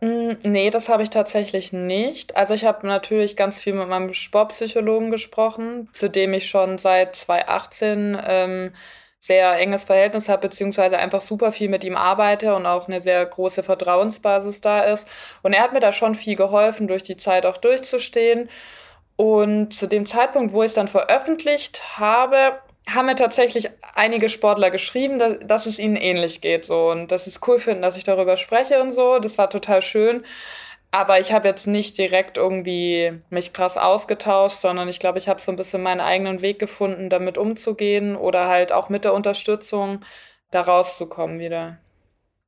Mm, 0.00 0.32
nee, 0.44 0.70
das 0.70 0.88
habe 0.88 1.02
ich 1.02 1.10
tatsächlich 1.10 1.72
nicht. 1.72 2.36
Also 2.36 2.54
ich 2.54 2.64
habe 2.64 2.86
natürlich 2.86 3.36
ganz 3.36 3.60
viel 3.60 3.74
mit 3.74 3.88
meinem 3.88 4.14
Sportpsychologen 4.14 5.10
gesprochen, 5.10 5.88
zu 5.92 6.08
dem 6.08 6.32
ich 6.32 6.48
schon 6.48 6.78
seit 6.78 7.16
2018 7.16 8.16
ähm, 8.24 8.72
sehr 9.20 9.58
enges 9.58 9.84
Verhältnis 9.84 10.28
habe, 10.30 10.48
beziehungsweise 10.48 10.98
einfach 10.98 11.20
super 11.20 11.52
viel 11.52 11.68
mit 11.68 11.84
ihm 11.84 11.96
arbeite 11.96 12.54
und 12.54 12.66
auch 12.66 12.88
eine 12.88 13.02
sehr 13.02 13.24
große 13.24 13.62
Vertrauensbasis 13.62 14.62
da 14.62 14.80
ist. 14.80 15.06
Und 15.42 15.52
er 15.52 15.62
hat 15.62 15.74
mir 15.74 15.80
da 15.80 15.92
schon 15.92 16.14
viel 16.14 16.36
geholfen, 16.36 16.88
durch 16.88 17.02
die 17.02 17.18
Zeit 17.18 17.44
auch 17.44 17.58
durchzustehen. 17.58 18.48
Und 19.16 19.74
zu 19.74 19.86
dem 19.86 20.06
Zeitpunkt, 20.06 20.54
wo 20.54 20.62
ich 20.62 20.68
es 20.68 20.74
dann 20.74 20.88
veröffentlicht 20.88 21.98
habe, 21.98 22.58
haben 22.88 23.06
mir 23.06 23.16
tatsächlich 23.16 23.68
einige 23.94 24.30
Sportler 24.30 24.70
geschrieben, 24.70 25.18
dass, 25.18 25.34
dass 25.44 25.66
es 25.66 25.78
ihnen 25.78 25.96
ähnlich 25.96 26.40
geht 26.40 26.64
so 26.64 26.88
und 26.90 27.12
dass 27.12 27.24
sie 27.24 27.30
es 27.30 27.40
cool 27.46 27.58
finden, 27.58 27.82
dass 27.82 27.98
ich 27.98 28.04
darüber 28.04 28.38
spreche 28.38 28.80
und 28.80 28.90
so. 28.90 29.18
Das 29.18 29.36
war 29.36 29.50
total 29.50 29.82
schön. 29.82 30.24
Aber 30.92 31.20
ich 31.20 31.32
habe 31.32 31.46
jetzt 31.46 31.66
nicht 31.66 31.98
direkt 31.98 32.36
irgendwie 32.36 33.12
mich 33.30 33.52
krass 33.52 33.76
ausgetauscht, 33.76 34.56
sondern 34.56 34.88
ich 34.88 34.98
glaube, 34.98 35.18
ich 35.18 35.28
habe 35.28 35.40
so 35.40 35.52
ein 35.52 35.56
bisschen 35.56 35.82
meinen 35.82 36.00
eigenen 36.00 36.42
Weg 36.42 36.58
gefunden, 36.58 37.10
damit 37.10 37.38
umzugehen 37.38 38.16
oder 38.16 38.48
halt 38.48 38.72
auch 38.72 38.88
mit 38.88 39.04
der 39.04 39.14
Unterstützung 39.14 40.00
da 40.50 40.62
rauszukommen 40.62 41.38
wieder. 41.38 41.78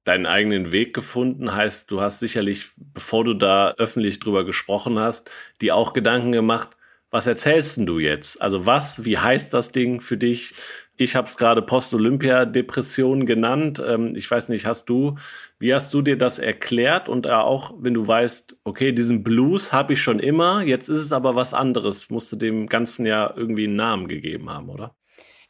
Deinen 0.04 0.26
eigenen 0.26 0.72
Weg 0.72 0.94
gefunden 0.94 1.54
heißt, 1.54 1.88
du 1.88 2.00
hast 2.00 2.18
sicherlich, 2.18 2.70
bevor 2.76 3.22
du 3.22 3.34
da 3.34 3.74
öffentlich 3.78 4.18
drüber 4.18 4.44
gesprochen 4.44 4.98
hast, 4.98 5.30
dir 5.60 5.76
auch 5.76 5.92
Gedanken 5.92 6.32
gemacht, 6.32 6.70
was 7.12 7.28
erzählst 7.28 7.76
denn 7.76 7.86
du 7.86 8.00
jetzt? 8.00 8.40
Also 8.42 8.66
was, 8.66 9.04
wie 9.04 9.18
heißt 9.18 9.52
das 9.54 9.70
Ding 9.70 10.00
für 10.00 10.16
dich? 10.16 10.54
Ich 11.02 11.16
habe 11.16 11.26
es 11.26 11.36
gerade 11.36 11.62
Post-Olympia-Depression 11.62 13.26
genannt. 13.26 13.82
Ähm, 13.84 14.14
ich 14.14 14.30
weiß 14.30 14.48
nicht, 14.48 14.66
hast 14.66 14.86
du, 14.86 15.16
wie 15.58 15.74
hast 15.74 15.92
du 15.92 16.02
dir 16.02 16.16
das 16.16 16.38
erklärt? 16.38 17.08
Und 17.08 17.26
auch, 17.28 17.74
wenn 17.78 17.94
du 17.94 18.06
weißt, 18.06 18.56
okay, 18.64 18.92
diesen 18.92 19.22
Blues 19.22 19.72
habe 19.72 19.94
ich 19.94 20.02
schon 20.02 20.18
immer, 20.18 20.62
jetzt 20.62 20.88
ist 20.88 21.00
es 21.00 21.12
aber 21.12 21.34
was 21.34 21.54
anderes, 21.54 22.10
musst 22.10 22.30
du 22.32 22.36
dem 22.36 22.68
Ganzen 22.68 23.06
ja 23.06 23.32
irgendwie 23.36 23.64
einen 23.64 23.76
Namen 23.76 24.08
gegeben 24.08 24.50
haben, 24.50 24.68
oder? 24.68 24.94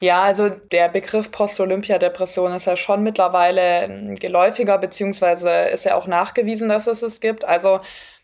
Ja, 0.01 0.23
also 0.23 0.49
der 0.49 0.89
Begriff 0.89 1.31
Post-Olympia-Depression 1.31 2.53
ist 2.53 2.67
ja 2.67 2.75
schon 2.75 3.03
mittlerweile 3.03 3.85
ähm, 3.85 4.15
geläufiger, 4.17 4.79
beziehungsweise 4.79 5.51
ist 5.69 5.85
ja 5.85 5.95
auch 5.95 6.09
nachgewiesen, 6.09 6.69
dass 6.69 6.89
es 6.89 7.03
es 7.03 7.21
gibt. 7.21 7.45
Also 7.45 7.81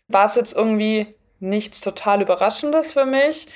war 0.09 0.25
es 0.25 0.35
jetzt 0.35 0.55
irgendwie 0.55 1.15
nichts 1.39 1.79
total 1.79 2.21
Überraschendes 2.21 2.91
für 2.91 3.05
mich. 3.05 3.47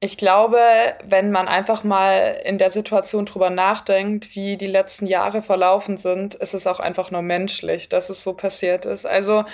Ich 0.00 0.16
glaube, 0.16 0.60
wenn 1.04 1.32
man 1.32 1.48
einfach 1.48 1.82
mal 1.82 2.40
in 2.44 2.58
der 2.58 2.70
Situation 2.70 3.26
drüber 3.26 3.50
nachdenkt, 3.50 4.36
wie 4.36 4.56
die 4.56 4.66
letzten 4.66 5.06
Jahre 5.06 5.42
verlaufen 5.42 5.96
sind, 5.96 6.34
ist 6.36 6.54
es 6.54 6.68
auch 6.68 6.78
einfach 6.78 7.10
nur 7.10 7.22
menschlich, 7.22 7.88
dass 7.88 8.08
es 8.08 8.22
so 8.22 8.32
passiert 8.32 8.86
ist. 8.86 9.06
Also 9.06 9.44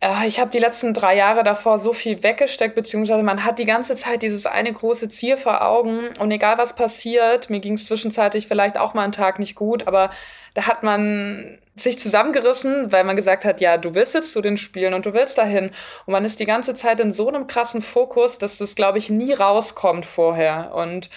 äh, 0.00 0.28
ich 0.28 0.38
habe 0.40 0.50
die 0.50 0.58
letzten 0.58 0.94
drei 0.94 1.16
Jahre 1.16 1.42
davor 1.42 1.78
so 1.80 1.92
viel 1.92 2.22
weggesteckt, 2.22 2.74
beziehungsweise 2.76 3.22
man 3.24 3.44
hat 3.44 3.58
die 3.58 3.64
ganze 3.64 3.96
Zeit 3.96 4.22
dieses 4.22 4.46
eine 4.46 4.72
große 4.72 5.08
Ziel 5.08 5.36
vor 5.36 5.62
Augen 5.66 6.08
und 6.20 6.30
egal 6.30 6.58
was 6.58 6.74
passiert, 6.74 7.50
mir 7.50 7.60
ging 7.60 7.74
es 7.74 7.86
zwischenzeitlich 7.86 8.46
vielleicht 8.46 8.78
auch 8.78 8.94
mal 8.94 9.02
einen 9.02 9.12
Tag 9.12 9.38
nicht 9.40 9.56
gut, 9.56 9.88
aber 9.88 10.10
da 10.54 10.66
hat 10.68 10.84
man 10.84 11.58
sich 11.80 11.98
zusammengerissen, 11.98 12.92
weil 12.92 13.04
man 13.04 13.16
gesagt 13.16 13.44
hat, 13.44 13.60
ja, 13.60 13.76
du 13.76 13.94
willst 13.94 14.14
jetzt 14.14 14.32
zu 14.32 14.40
den 14.40 14.56
Spielen 14.56 14.94
und 14.94 15.06
du 15.06 15.14
willst 15.14 15.38
dahin. 15.38 15.70
Und 16.06 16.12
man 16.12 16.24
ist 16.24 16.40
die 16.40 16.46
ganze 16.46 16.74
Zeit 16.74 17.00
in 17.00 17.12
so 17.12 17.28
einem 17.28 17.46
krassen 17.46 17.82
Fokus, 17.82 18.38
dass 18.38 18.58
das, 18.58 18.74
glaube 18.74 18.98
ich, 18.98 19.10
nie 19.10 19.32
rauskommt 19.32 20.06
vorher. 20.06 20.72
Und 20.74 21.10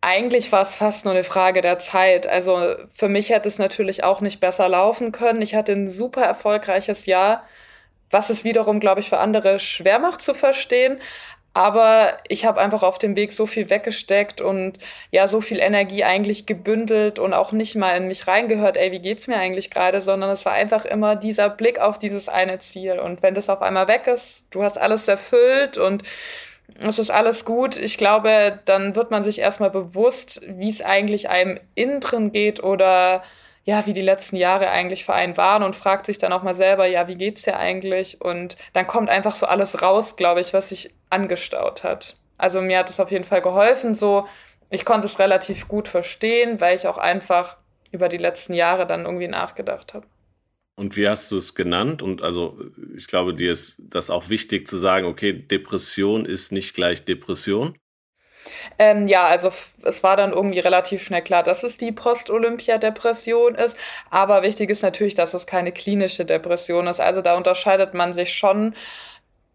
eigentlich 0.00 0.52
war 0.52 0.62
es 0.62 0.76
fast 0.76 1.04
nur 1.04 1.14
eine 1.14 1.24
Frage 1.24 1.60
der 1.60 1.78
Zeit. 1.78 2.26
Also 2.26 2.74
für 2.88 3.08
mich 3.08 3.30
hätte 3.30 3.48
es 3.48 3.58
natürlich 3.58 4.04
auch 4.04 4.20
nicht 4.20 4.40
besser 4.40 4.68
laufen 4.68 5.12
können. 5.12 5.42
Ich 5.42 5.54
hatte 5.54 5.72
ein 5.72 5.88
super 5.88 6.22
erfolgreiches 6.22 7.06
Jahr, 7.06 7.44
was 8.10 8.30
es 8.30 8.44
wiederum, 8.44 8.80
glaube 8.80 9.00
ich, 9.00 9.08
für 9.08 9.18
andere 9.18 9.58
schwer 9.58 9.98
macht 9.98 10.22
zu 10.22 10.34
verstehen. 10.34 11.00
Aber 11.58 12.18
ich 12.28 12.44
habe 12.44 12.60
einfach 12.60 12.84
auf 12.84 13.00
dem 13.00 13.16
Weg 13.16 13.32
so 13.32 13.44
viel 13.44 13.68
weggesteckt 13.68 14.40
und 14.40 14.78
ja, 15.10 15.26
so 15.26 15.40
viel 15.40 15.58
Energie 15.58 16.04
eigentlich 16.04 16.46
gebündelt 16.46 17.18
und 17.18 17.34
auch 17.34 17.50
nicht 17.50 17.74
mal 17.74 17.96
in 17.96 18.06
mich 18.06 18.28
reingehört, 18.28 18.76
ey, 18.76 18.92
wie 18.92 19.00
geht's 19.00 19.26
mir 19.26 19.38
eigentlich 19.38 19.68
gerade, 19.68 20.00
sondern 20.00 20.30
es 20.30 20.46
war 20.46 20.52
einfach 20.52 20.84
immer 20.84 21.16
dieser 21.16 21.50
Blick 21.50 21.80
auf 21.80 21.98
dieses 21.98 22.28
eine 22.28 22.60
Ziel. 22.60 23.00
Und 23.00 23.24
wenn 23.24 23.34
das 23.34 23.48
auf 23.48 23.60
einmal 23.60 23.88
weg 23.88 24.06
ist, 24.06 24.46
du 24.52 24.62
hast 24.62 24.78
alles 24.78 25.08
erfüllt 25.08 25.78
und 25.78 26.04
es 26.80 27.00
ist 27.00 27.10
alles 27.10 27.44
gut. 27.44 27.76
Ich 27.76 27.98
glaube, 27.98 28.60
dann 28.64 28.94
wird 28.94 29.10
man 29.10 29.24
sich 29.24 29.40
erstmal 29.40 29.70
bewusst, 29.70 30.40
wie 30.46 30.70
es 30.70 30.80
eigentlich 30.80 31.28
einem 31.28 31.58
innen 31.74 31.98
drin 31.98 32.30
geht 32.30 32.62
oder 32.62 33.24
ja, 33.68 33.84
wie 33.84 33.92
die 33.92 34.00
letzten 34.00 34.36
Jahre 34.36 34.70
eigentlich 34.70 35.04
für 35.04 35.12
einen 35.12 35.36
waren 35.36 35.62
und 35.62 35.76
fragt 35.76 36.06
sich 36.06 36.16
dann 36.16 36.32
auch 36.32 36.42
mal 36.42 36.54
selber, 36.54 36.86
ja, 36.86 37.06
wie 37.06 37.16
geht's 37.16 37.42
dir 37.42 37.58
eigentlich? 37.58 38.18
Und 38.18 38.56
dann 38.72 38.86
kommt 38.86 39.10
einfach 39.10 39.34
so 39.34 39.44
alles 39.44 39.82
raus, 39.82 40.16
glaube 40.16 40.40
ich, 40.40 40.54
was 40.54 40.70
sich 40.70 40.94
angestaut 41.10 41.84
hat. 41.84 42.16
Also 42.38 42.62
mir 42.62 42.78
hat 42.78 42.88
es 42.88 42.98
auf 42.98 43.10
jeden 43.10 43.24
Fall 43.24 43.42
geholfen, 43.42 43.94
so 43.94 44.26
ich 44.70 44.86
konnte 44.86 45.06
es 45.06 45.18
relativ 45.18 45.68
gut 45.68 45.86
verstehen, 45.86 46.62
weil 46.62 46.76
ich 46.76 46.86
auch 46.86 46.96
einfach 46.96 47.58
über 47.92 48.08
die 48.08 48.16
letzten 48.16 48.54
Jahre 48.54 48.86
dann 48.86 49.04
irgendwie 49.04 49.28
nachgedacht 49.28 49.92
habe. 49.92 50.06
Und 50.76 50.96
wie 50.96 51.06
hast 51.06 51.30
du 51.30 51.36
es 51.36 51.54
genannt? 51.54 52.00
Und 52.00 52.22
also 52.22 52.58
ich 52.96 53.06
glaube, 53.06 53.34
dir 53.34 53.52
ist 53.52 53.76
das 53.80 54.08
auch 54.08 54.30
wichtig 54.30 54.66
zu 54.66 54.78
sagen, 54.78 55.04
okay, 55.04 55.34
Depression 55.34 56.24
ist 56.24 56.52
nicht 56.52 56.72
gleich 56.72 57.04
Depression. 57.04 57.76
Ähm, 58.78 59.06
ja, 59.06 59.24
also 59.26 59.50
es 59.82 60.02
war 60.02 60.16
dann 60.16 60.32
irgendwie 60.32 60.60
relativ 60.60 61.02
schnell 61.02 61.22
klar, 61.22 61.42
dass 61.42 61.62
es 61.62 61.76
die 61.76 61.92
Post-Olympia-Depression 61.92 63.54
ist. 63.54 63.76
Aber 64.10 64.42
wichtig 64.42 64.70
ist 64.70 64.82
natürlich, 64.82 65.14
dass 65.14 65.34
es 65.34 65.46
keine 65.46 65.72
klinische 65.72 66.24
Depression 66.24 66.86
ist. 66.86 67.00
Also 67.00 67.22
da 67.22 67.36
unterscheidet 67.36 67.94
man 67.94 68.12
sich 68.12 68.34
schon 68.34 68.74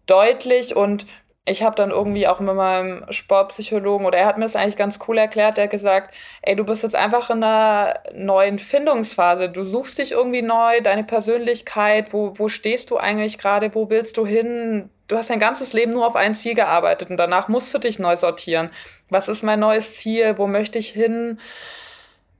deutlich 0.05 0.75
und 0.75 1.05
ich 1.45 1.61
habe 1.61 1.75
dann 1.75 1.91
irgendwie 1.91 2.27
auch 2.27 2.39
mit 2.39 2.55
meinem 2.55 3.05
Sportpsychologen 3.09 4.07
oder 4.07 4.17
er 4.17 4.25
hat 4.27 4.37
mir 4.37 4.45
das 4.45 4.55
eigentlich 4.55 4.77
ganz 4.77 4.99
cool 5.07 5.17
erklärt, 5.17 5.57
der 5.57 5.67
gesagt, 5.67 6.15
ey, 6.41 6.55
du 6.55 6.63
bist 6.63 6.83
jetzt 6.83 6.95
einfach 6.95 7.29
in 7.29 7.43
einer 7.43 7.95
neuen 8.15 8.59
Findungsphase. 8.59 9.49
Du 9.49 9.65
suchst 9.65 9.97
dich 9.97 10.13
irgendwie 10.13 10.41
neu, 10.41 10.79
deine 10.81 11.03
Persönlichkeit, 11.03 12.13
wo, 12.13 12.33
wo 12.37 12.47
stehst 12.47 12.91
du 12.91 12.97
eigentlich 12.97 13.37
gerade, 13.37 13.75
wo 13.75 13.89
willst 13.89 14.15
du 14.17 14.25
hin? 14.25 14.89
Du 15.07 15.17
hast 15.17 15.29
dein 15.29 15.39
ganzes 15.39 15.73
Leben 15.73 15.91
nur 15.91 16.07
auf 16.07 16.15
ein 16.15 16.35
Ziel 16.35 16.53
gearbeitet 16.53 17.09
und 17.09 17.17
danach 17.17 17.47
musst 17.47 17.73
du 17.73 17.77
dich 17.77 17.99
neu 17.99 18.15
sortieren. 18.15 18.69
Was 19.09 19.27
ist 19.27 19.43
mein 19.43 19.59
neues 19.59 19.97
Ziel? 19.97 20.37
Wo 20.37 20.47
möchte 20.47 20.79
ich 20.79 20.89
hin? 20.89 21.39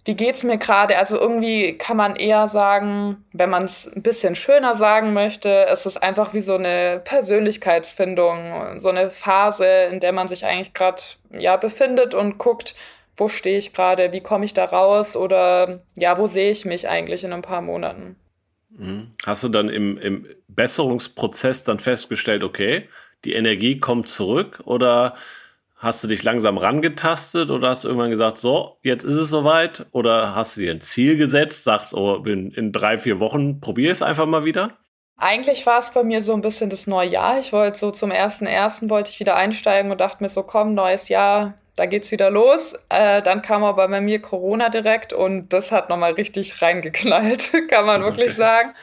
wie 0.06 0.16
geht's 0.16 0.44
mir 0.44 0.58
gerade? 0.58 0.98
Also 0.98 1.20
irgendwie 1.20 1.78
kann 1.78 1.96
man 1.98 2.16
eher 2.16 2.48
sagen, 2.48 3.24
wenn 3.32 3.50
man 3.50 3.64
es 3.64 3.88
ein 3.88 4.02
bisschen 4.02 4.36
schöner 4.36 4.76
sagen 4.76 5.14
möchte, 5.14 5.66
es 5.68 5.86
ist 5.86 6.02
einfach 6.04 6.34
wie 6.34 6.42
so 6.42 6.56
eine 6.56 7.02
Persönlichkeitsfindung, 7.04 8.80
so 8.80 8.90
eine 8.90 9.10
Phase, 9.10 9.66
in 9.66 10.00
der 10.00 10.12
man 10.12 10.28
sich 10.28 10.46
eigentlich 10.46 10.74
gerade 10.74 11.02
ja 11.32 11.56
befindet 11.56 12.14
und 12.14 12.38
guckt, 12.38 12.76
wo 13.16 13.30
stehe 13.30 13.58
ich 13.58 13.74
gerade, 13.74 14.12
wie 14.12 14.22
komme 14.22 14.46
ich 14.46 14.54
da 14.54 14.66
raus 14.66 15.16
oder 15.16 15.80
ja, 15.98 16.18
wo 16.18 16.28
sehe 16.28 16.52
ich 16.52 16.66
mich 16.66 16.90
eigentlich 16.90 17.24
in 17.24 17.32
ein 17.32 17.42
paar 17.42 17.62
Monaten. 17.62 18.18
Mhm. 18.78 19.12
Hast 19.26 19.44
du 19.44 19.50
dann 19.50 19.70
im, 19.70 19.98
im 19.98 20.28
Besserungsprozess 20.48 21.64
dann 21.64 21.80
festgestellt, 21.80 22.44
okay, 22.44 22.90
die 23.26 23.34
Energie 23.34 23.80
kommt 23.80 24.10
zurück 24.10 24.62
oder 24.66 25.16
Hast 25.84 26.02
du 26.02 26.08
dich 26.08 26.24
langsam 26.24 26.58
rangetastet 26.58 27.52
oder 27.52 27.68
hast 27.68 27.84
du 27.84 27.90
irgendwann 27.90 28.10
gesagt, 28.10 28.38
so, 28.38 28.78
jetzt 28.84 29.04
ist 29.04 29.18
es 29.18 29.30
soweit? 29.30 29.86
Oder 29.92 30.34
hast 30.34 30.56
du 30.56 30.62
dir 30.62 30.72
ein 30.72 30.80
Ziel 30.80 31.18
gesetzt, 31.18 31.66
sagst, 31.66 31.94
oh, 31.94 32.24
in, 32.24 32.52
in 32.52 32.72
drei, 32.72 32.98
vier 32.98 33.20
Wochen 33.20 33.60
probier 33.60 33.92
es 33.92 34.02
einfach 34.02 34.26
mal 34.26 34.46
wieder? 34.46 34.78
Eigentlich 35.18 35.66
war 35.66 35.80
es 35.80 35.90
bei 35.90 36.06
mir 36.06 36.22
so 36.22 36.32
ein 36.32 36.40
bisschen 36.40 36.70
das 36.70 36.88
neue 36.88 37.10
Jahr. 37.10 37.38
Ich 37.38 37.52
wollte 37.52 37.78
so 37.78 37.92
zum 37.92 38.12
ersten 38.12 38.46
ersten 38.46 38.90
wollte 38.90 39.10
ich 39.10 39.20
wieder 39.20 39.36
einsteigen 39.36 39.92
und 39.92 40.00
dachte 40.00 40.24
mir 40.24 40.30
so, 40.30 40.44
komm, 40.44 40.74
neues 40.74 41.10
Jahr, 41.10 41.56
da 41.76 41.86
geht's 41.86 42.12
wieder 42.12 42.30
los. 42.30 42.76
Äh, 42.90 43.22
dann 43.22 43.42
kam 43.42 43.64
aber 43.64 43.88
bei 43.88 44.02
mir 44.02 44.22
Corona 44.22 44.70
direkt 44.70 45.14
und 45.14 45.54
das 45.54 45.72
hat 45.72 45.90
nochmal 45.90 46.14
richtig 46.14 46.62
reingeknallt, 46.62 47.52
kann 47.70 47.86
man 47.86 48.04
wirklich 48.04 48.32
okay. 48.32 48.36
sagen. 48.38 48.74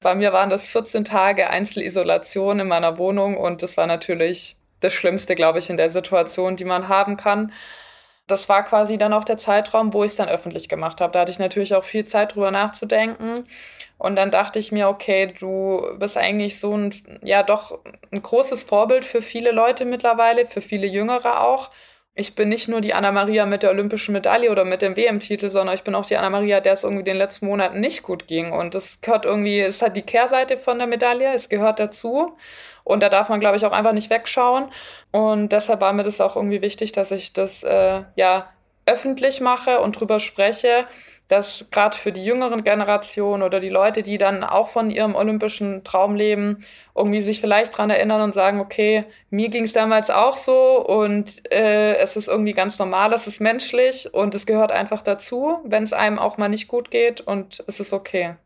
Bei 0.00 0.14
mir 0.14 0.32
waren 0.34 0.50
das 0.50 0.68
14 0.68 1.04
Tage 1.04 1.48
Einzelisolation 1.48 2.60
in 2.60 2.68
meiner 2.68 2.98
Wohnung 2.98 3.38
und 3.38 3.62
das 3.62 3.76
war 3.78 3.86
natürlich 3.86 4.56
das 4.80 4.92
Schlimmste, 4.92 5.34
glaube 5.34 5.58
ich, 5.58 5.70
in 5.70 5.78
der 5.78 5.88
Situation, 5.88 6.56
die 6.56 6.66
man 6.66 6.88
haben 6.88 7.16
kann. 7.16 7.52
Das 8.26 8.48
war 8.50 8.64
quasi 8.64 8.98
dann 8.98 9.12
auch 9.14 9.24
der 9.24 9.38
Zeitraum, 9.38 9.92
wo 9.94 10.04
ich 10.04 10.12
es 10.12 10.16
dann 10.16 10.28
öffentlich 10.28 10.68
gemacht 10.68 11.00
habe. 11.00 11.12
Da 11.12 11.20
hatte 11.20 11.32
ich 11.32 11.38
natürlich 11.38 11.74
auch 11.74 11.84
viel 11.84 12.04
Zeit 12.04 12.34
drüber 12.34 12.50
nachzudenken. 12.50 13.44
Und 13.96 14.16
dann 14.16 14.30
dachte 14.30 14.58
ich 14.58 14.72
mir, 14.72 14.88
okay, 14.88 15.32
du 15.38 15.82
bist 15.98 16.16
eigentlich 16.16 16.58
so 16.58 16.76
ein, 16.76 16.94
ja, 17.22 17.42
doch 17.42 17.78
ein 18.10 18.22
großes 18.22 18.62
Vorbild 18.62 19.04
für 19.04 19.22
viele 19.22 19.52
Leute 19.52 19.84
mittlerweile, 19.86 20.46
für 20.46 20.60
viele 20.60 20.86
Jüngere 20.86 21.40
auch 21.40 21.70
ich 22.16 22.36
bin 22.36 22.48
nicht 22.48 22.68
nur 22.68 22.80
die 22.80 22.94
Anna-Maria 22.94 23.44
mit 23.44 23.64
der 23.64 23.70
olympischen 23.70 24.12
Medaille 24.12 24.50
oder 24.50 24.64
mit 24.64 24.82
dem 24.82 24.96
WM-Titel, 24.96 25.50
sondern 25.50 25.74
ich 25.74 25.82
bin 25.82 25.96
auch 25.96 26.06
die 26.06 26.16
Anna-Maria, 26.16 26.60
der 26.60 26.74
es 26.74 26.84
irgendwie 26.84 27.02
den 27.02 27.16
letzten 27.16 27.46
Monaten 27.46 27.80
nicht 27.80 28.04
gut 28.04 28.28
ging. 28.28 28.52
Und 28.52 28.76
das 28.76 29.00
gehört 29.00 29.24
irgendwie, 29.24 29.60
es 29.60 29.82
hat 29.82 29.96
die 29.96 30.02
Kehrseite 30.02 30.56
von 30.56 30.78
der 30.78 30.86
Medaille, 30.86 31.34
es 31.34 31.48
gehört 31.48 31.80
dazu. 31.80 32.36
Und 32.84 33.02
da 33.02 33.08
darf 33.08 33.30
man, 33.30 33.40
glaube 33.40 33.56
ich, 33.56 33.66
auch 33.66 33.72
einfach 33.72 33.92
nicht 33.92 34.10
wegschauen. 34.10 34.70
Und 35.10 35.50
deshalb 35.50 35.80
war 35.80 35.92
mir 35.92 36.04
das 36.04 36.20
auch 36.20 36.36
irgendwie 36.36 36.62
wichtig, 36.62 36.92
dass 36.92 37.10
ich 37.10 37.32
das, 37.32 37.64
äh, 37.64 38.02
ja, 38.14 38.48
öffentlich 38.86 39.40
mache 39.40 39.80
und 39.80 39.98
drüber 39.98 40.20
spreche, 40.20 40.84
dass 41.28 41.66
gerade 41.70 41.96
für 41.96 42.12
die 42.12 42.24
jüngeren 42.24 42.64
Generationen 42.64 43.42
oder 43.42 43.60
die 43.60 43.68
Leute, 43.68 44.02
die 44.02 44.18
dann 44.18 44.44
auch 44.44 44.68
von 44.68 44.90
ihrem 44.90 45.14
olympischen 45.14 45.82
Traum 45.84 46.14
leben, 46.14 46.58
irgendwie 46.94 47.22
sich 47.22 47.40
vielleicht 47.40 47.76
dran 47.76 47.90
erinnern 47.90 48.20
und 48.20 48.34
sagen, 48.34 48.60
okay, 48.60 49.04
mir 49.30 49.48
ging 49.48 49.64
es 49.64 49.72
damals 49.72 50.10
auch 50.10 50.36
so 50.36 50.84
und 50.86 51.50
äh, 51.52 51.96
es 51.96 52.16
ist 52.16 52.28
irgendwie 52.28 52.52
ganz 52.52 52.78
normal, 52.78 53.12
es 53.12 53.26
ist 53.26 53.40
menschlich 53.40 54.12
und 54.12 54.34
es 54.34 54.46
gehört 54.46 54.72
einfach 54.72 55.02
dazu, 55.02 55.58
wenn 55.64 55.84
es 55.84 55.92
einem 55.92 56.18
auch 56.18 56.36
mal 56.36 56.48
nicht 56.48 56.68
gut 56.68 56.90
geht 56.90 57.20
und 57.20 57.64
es 57.66 57.80
ist 57.80 57.92
okay. 57.92 58.36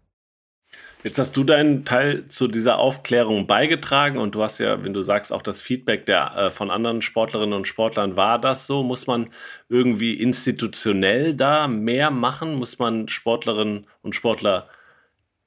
Jetzt 1.05 1.21
hast 1.21 1.37
du 1.37 1.45
deinen 1.45 1.85
Teil 1.85 2.27
zu 2.27 2.49
dieser 2.49 2.79
Aufklärung 2.79 3.47
beigetragen 3.47 4.19
und 4.19 4.35
du 4.35 4.43
hast 4.43 4.59
ja, 4.59 4.85
wenn 4.85 4.93
du 4.93 5.03
sagst, 5.03 5.33
auch 5.33 5.43
das 5.43 5.61
Feedback 5.61 6.07
der, 6.07 6.37
äh, 6.37 6.51
von 6.51 6.73
anderen 6.73 7.03
Sportlerinnen 7.03 7.55
und 7.55 7.69
Sportlern 7.69 8.17
war 8.17 8.41
das 8.41 8.67
so. 8.67 8.83
Muss 8.83 9.07
man 9.07 9.31
irgendwie 9.69 10.15
institutionell 10.15 11.35
da 11.35 11.69
mehr 11.69 12.11
machen? 12.11 12.57
Muss 12.57 12.81
man 12.81 13.09
Sportlerinnen 13.09 13.87
und 14.03 14.17
Sportler 14.17 14.69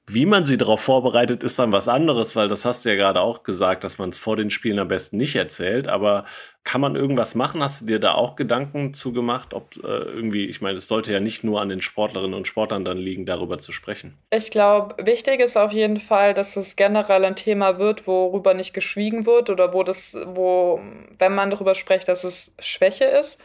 wie 0.08 0.26
man 0.26 0.46
sie 0.46 0.58
darauf 0.58 0.80
vorbereitet, 0.80 1.44
ist 1.44 1.60
dann 1.60 1.70
was 1.70 1.86
anderes, 1.86 2.34
weil 2.34 2.48
das 2.48 2.64
hast 2.64 2.84
du 2.84 2.88
ja 2.88 2.96
gerade 2.96 3.20
auch 3.20 3.44
gesagt, 3.44 3.84
dass 3.84 3.98
man 3.98 4.08
es 4.08 4.18
vor 4.18 4.36
den 4.36 4.50
Spielen 4.50 4.80
am 4.80 4.88
besten 4.88 5.16
nicht 5.16 5.36
erzählt. 5.36 5.86
Aber 5.86 6.24
kann 6.64 6.80
man 6.80 6.96
irgendwas 6.96 7.36
machen? 7.36 7.62
Hast 7.62 7.82
du 7.82 7.86
dir 7.86 8.00
da 8.00 8.14
auch 8.14 8.34
Gedanken 8.34 8.94
zugemacht? 8.94 9.54
Ob 9.54 9.76
äh, 9.76 9.86
irgendwie, 9.86 10.46
ich 10.46 10.60
meine, 10.60 10.78
es 10.78 10.88
sollte 10.88 11.12
ja 11.12 11.20
nicht 11.20 11.44
nur 11.44 11.60
an 11.60 11.68
den 11.68 11.80
Sportlerinnen 11.80 12.34
und 12.34 12.48
Sportlern 12.48 12.84
dann 12.84 12.98
liegen, 12.98 13.26
darüber 13.26 13.58
zu 13.58 13.70
sprechen. 13.70 14.18
Ich 14.30 14.50
glaube, 14.50 14.96
wichtig 15.06 15.40
ist 15.40 15.56
auf 15.56 15.72
jeden 15.72 15.98
Fall, 15.98 16.34
dass 16.34 16.56
es 16.56 16.74
generell 16.74 17.24
ein 17.24 17.36
Thema 17.36 17.78
wird, 17.78 18.08
worüber 18.08 18.54
nicht 18.54 18.74
geschwiegen 18.74 19.24
wird 19.24 19.50
oder 19.50 19.72
wo 19.72 19.84
das, 19.84 20.16
wo, 20.26 20.80
wenn 21.18 21.34
man 21.34 21.50
darüber 21.50 21.76
spricht, 21.76 22.08
dass 22.08 22.24
es 22.24 22.52
Schwäche 22.58 23.04
ist. 23.04 23.40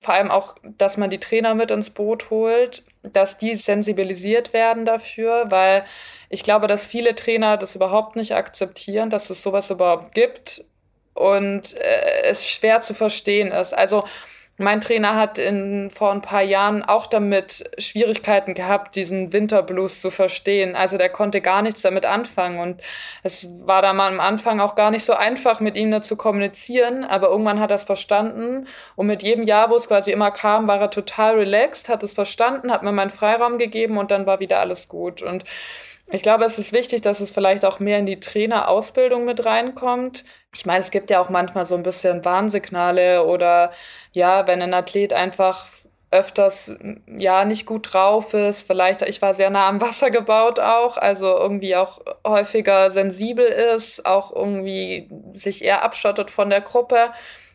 Vor 0.00 0.14
allem 0.14 0.30
auch, 0.30 0.54
dass 0.62 0.96
man 0.96 1.10
die 1.10 1.18
Trainer 1.18 1.56
mit 1.56 1.72
ins 1.72 1.90
Boot 1.90 2.30
holt, 2.30 2.84
dass 3.12 3.38
die 3.38 3.54
sensibilisiert 3.56 4.52
werden 4.52 4.84
dafür, 4.84 5.46
weil 5.50 5.84
ich 6.28 6.42
glaube, 6.42 6.66
dass 6.66 6.86
viele 6.86 7.14
Trainer 7.14 7.56
das 7.56 7.74
überhaupt 7.74 8.16
nicht 8.16 8.34
akzeptieren, 8.34 9.10
dass 9.10 9.30
es 9.30 9.42
sowas 9.42 9.70
überhaupt 9.70 10.14
gibt 10.14 10.64
und 11.14 11.74
äh, 11.76 12.22
es 12.24 12.48
schwer 12.48 12.80
zu 12.82 12.94
verstehen 12.94 13.50
ist. 13.50 13.74
Also 13.74 14.04
mein 14.58 14.80
Trainer 14.80 15.14
hat 15.14 15.38
in, 15.38 15.88
vor 15.88 16.10
ein 16.10 16.20
paar 16.20 16.42
Jahren 16.42 16.82
auch 16.82 17.06
damit 17.06 17.70
Schwierigkeiten 17.78 18.54
gehabt, 18.54 18.96
diesen 18.96 19.32
Winterblues 19.32 20.00
zu 20.00 20.10
verstehen. 20.10 20.74
Also 20.74 20.98
der 20.98 21.10
konnte 21.10 21.40
gar 21.40 21.62
nichts 21.62 21.82
damit 21.82 22.04
anfangen. 22.04 22.58
Und 22.58 22.82
es 23.22 23.46
war 23.66 23.82
da 23.82 23.92
mal 23.92 24.12
am 24.12 24.18
Anfang 24.18 24.58
auch 24.58 24.74
gar 24.74 24.90
nicht 24.90 25.04
so 25.04 25.14
einfach, 25.14 25.60
mit 25.60 25.76
ihm 25.76 26.02
zu 26.02 26.16
kommunizieren. 26.16 27.04
Aber 27.04 27.28
irgendwann 27.28 27.60
hat 27.60 27.70
er 27.70 27.76
es 27.76 27.84
verstanden. 27.84 28.66
Und 28.96 29.06
mit 29.06 29.22
jedem 29.22 29.44
Jahr, 29.44 29.70
wo 29.70 29.76
es 29.76 29.86
quasi 29.86 30.10
immer 30.10 30.32
kam, 30.32 30.66
war 30.66 30.80
er 30.80 30.90
total 30.90 31.36
relaxed, 31.36 31.88
hat 31.88 32.02
es 32.02 32.12
verstanden, 32.12 32.72
hat 32.72 32.82
mir 32.82 32.90
meinen 32.90 33.10
Freiraum 33.10 33.58
gegeben 33.58 33.96
und 33.96 34.10
dann 34.10 34.26
war 34.26 34.40
wieder 34.40 34.58
alles 34.58 34.88
gut. 34.88 35.22
Und 35.22 35.44
ich 36.10 36.22
glaube, 36.22 36.44
es 36.44 36.58
ist 36.58 36.72
wichtig, 36.72 37.02
dass 37.02 37.20
es 37.20 37.30
vielleicht 37.30 37.64
auch 37.64 37.80
mehr 37.80 37.98
in 37.98 38.06
die 38.06 38.20
Trainerausbildung 38.20 39.24
mit 39.24 39.44
reinkommt. 39.44 40.24
Ich 40.54 40.64
meine, 40.64 40.80
es 40.80 40.90
gibt 40.90 41.10
ja 41.10 41.20
auch 41.20 41.28
manchmal 41.28 41.66
so 41.66 41.74
ein 41.74 41.82
bisschen 41.82 42.24
Warnsignale 42.24 43.24
oder 43.24 43.72
ja, 44.12 44.46
wenn 44.46 44.62
ein 44.62 44.72
Athlet 44.74 45.12
einfach 45.12 45.66
öfters 46.10 46.72
ja 47.06 47.44
nicht 47.44 47.66
gut 47.66 47.92
drauf 47.92 48.32
ist, 48.32 48.66
vielleicht 48.66 49.02
ich 49.02 49.20
war 49.20 49.34
sehr 49.34 49.50
nah 49.50 49.68
am 49.68 49.80
Wasser 49.82 50.10
gebaut 50.10 50.58
auch, 50.58 50.96
also 50.96 51.26
irgendwie 51.36 51.76
auch 51.76 51.98
häufiger 52.26 52.90
sensibel 52.90 53.44
ist, 53.44 54.06
auch 54.06 54.34
irgendwie 54.34 55.10
sich 55.34 55.62
eher 55.62 55.82
abschottet 55.82 56.30
von 56.30 56.48
der 56.48 56.62
Gruppe 56.62 57.10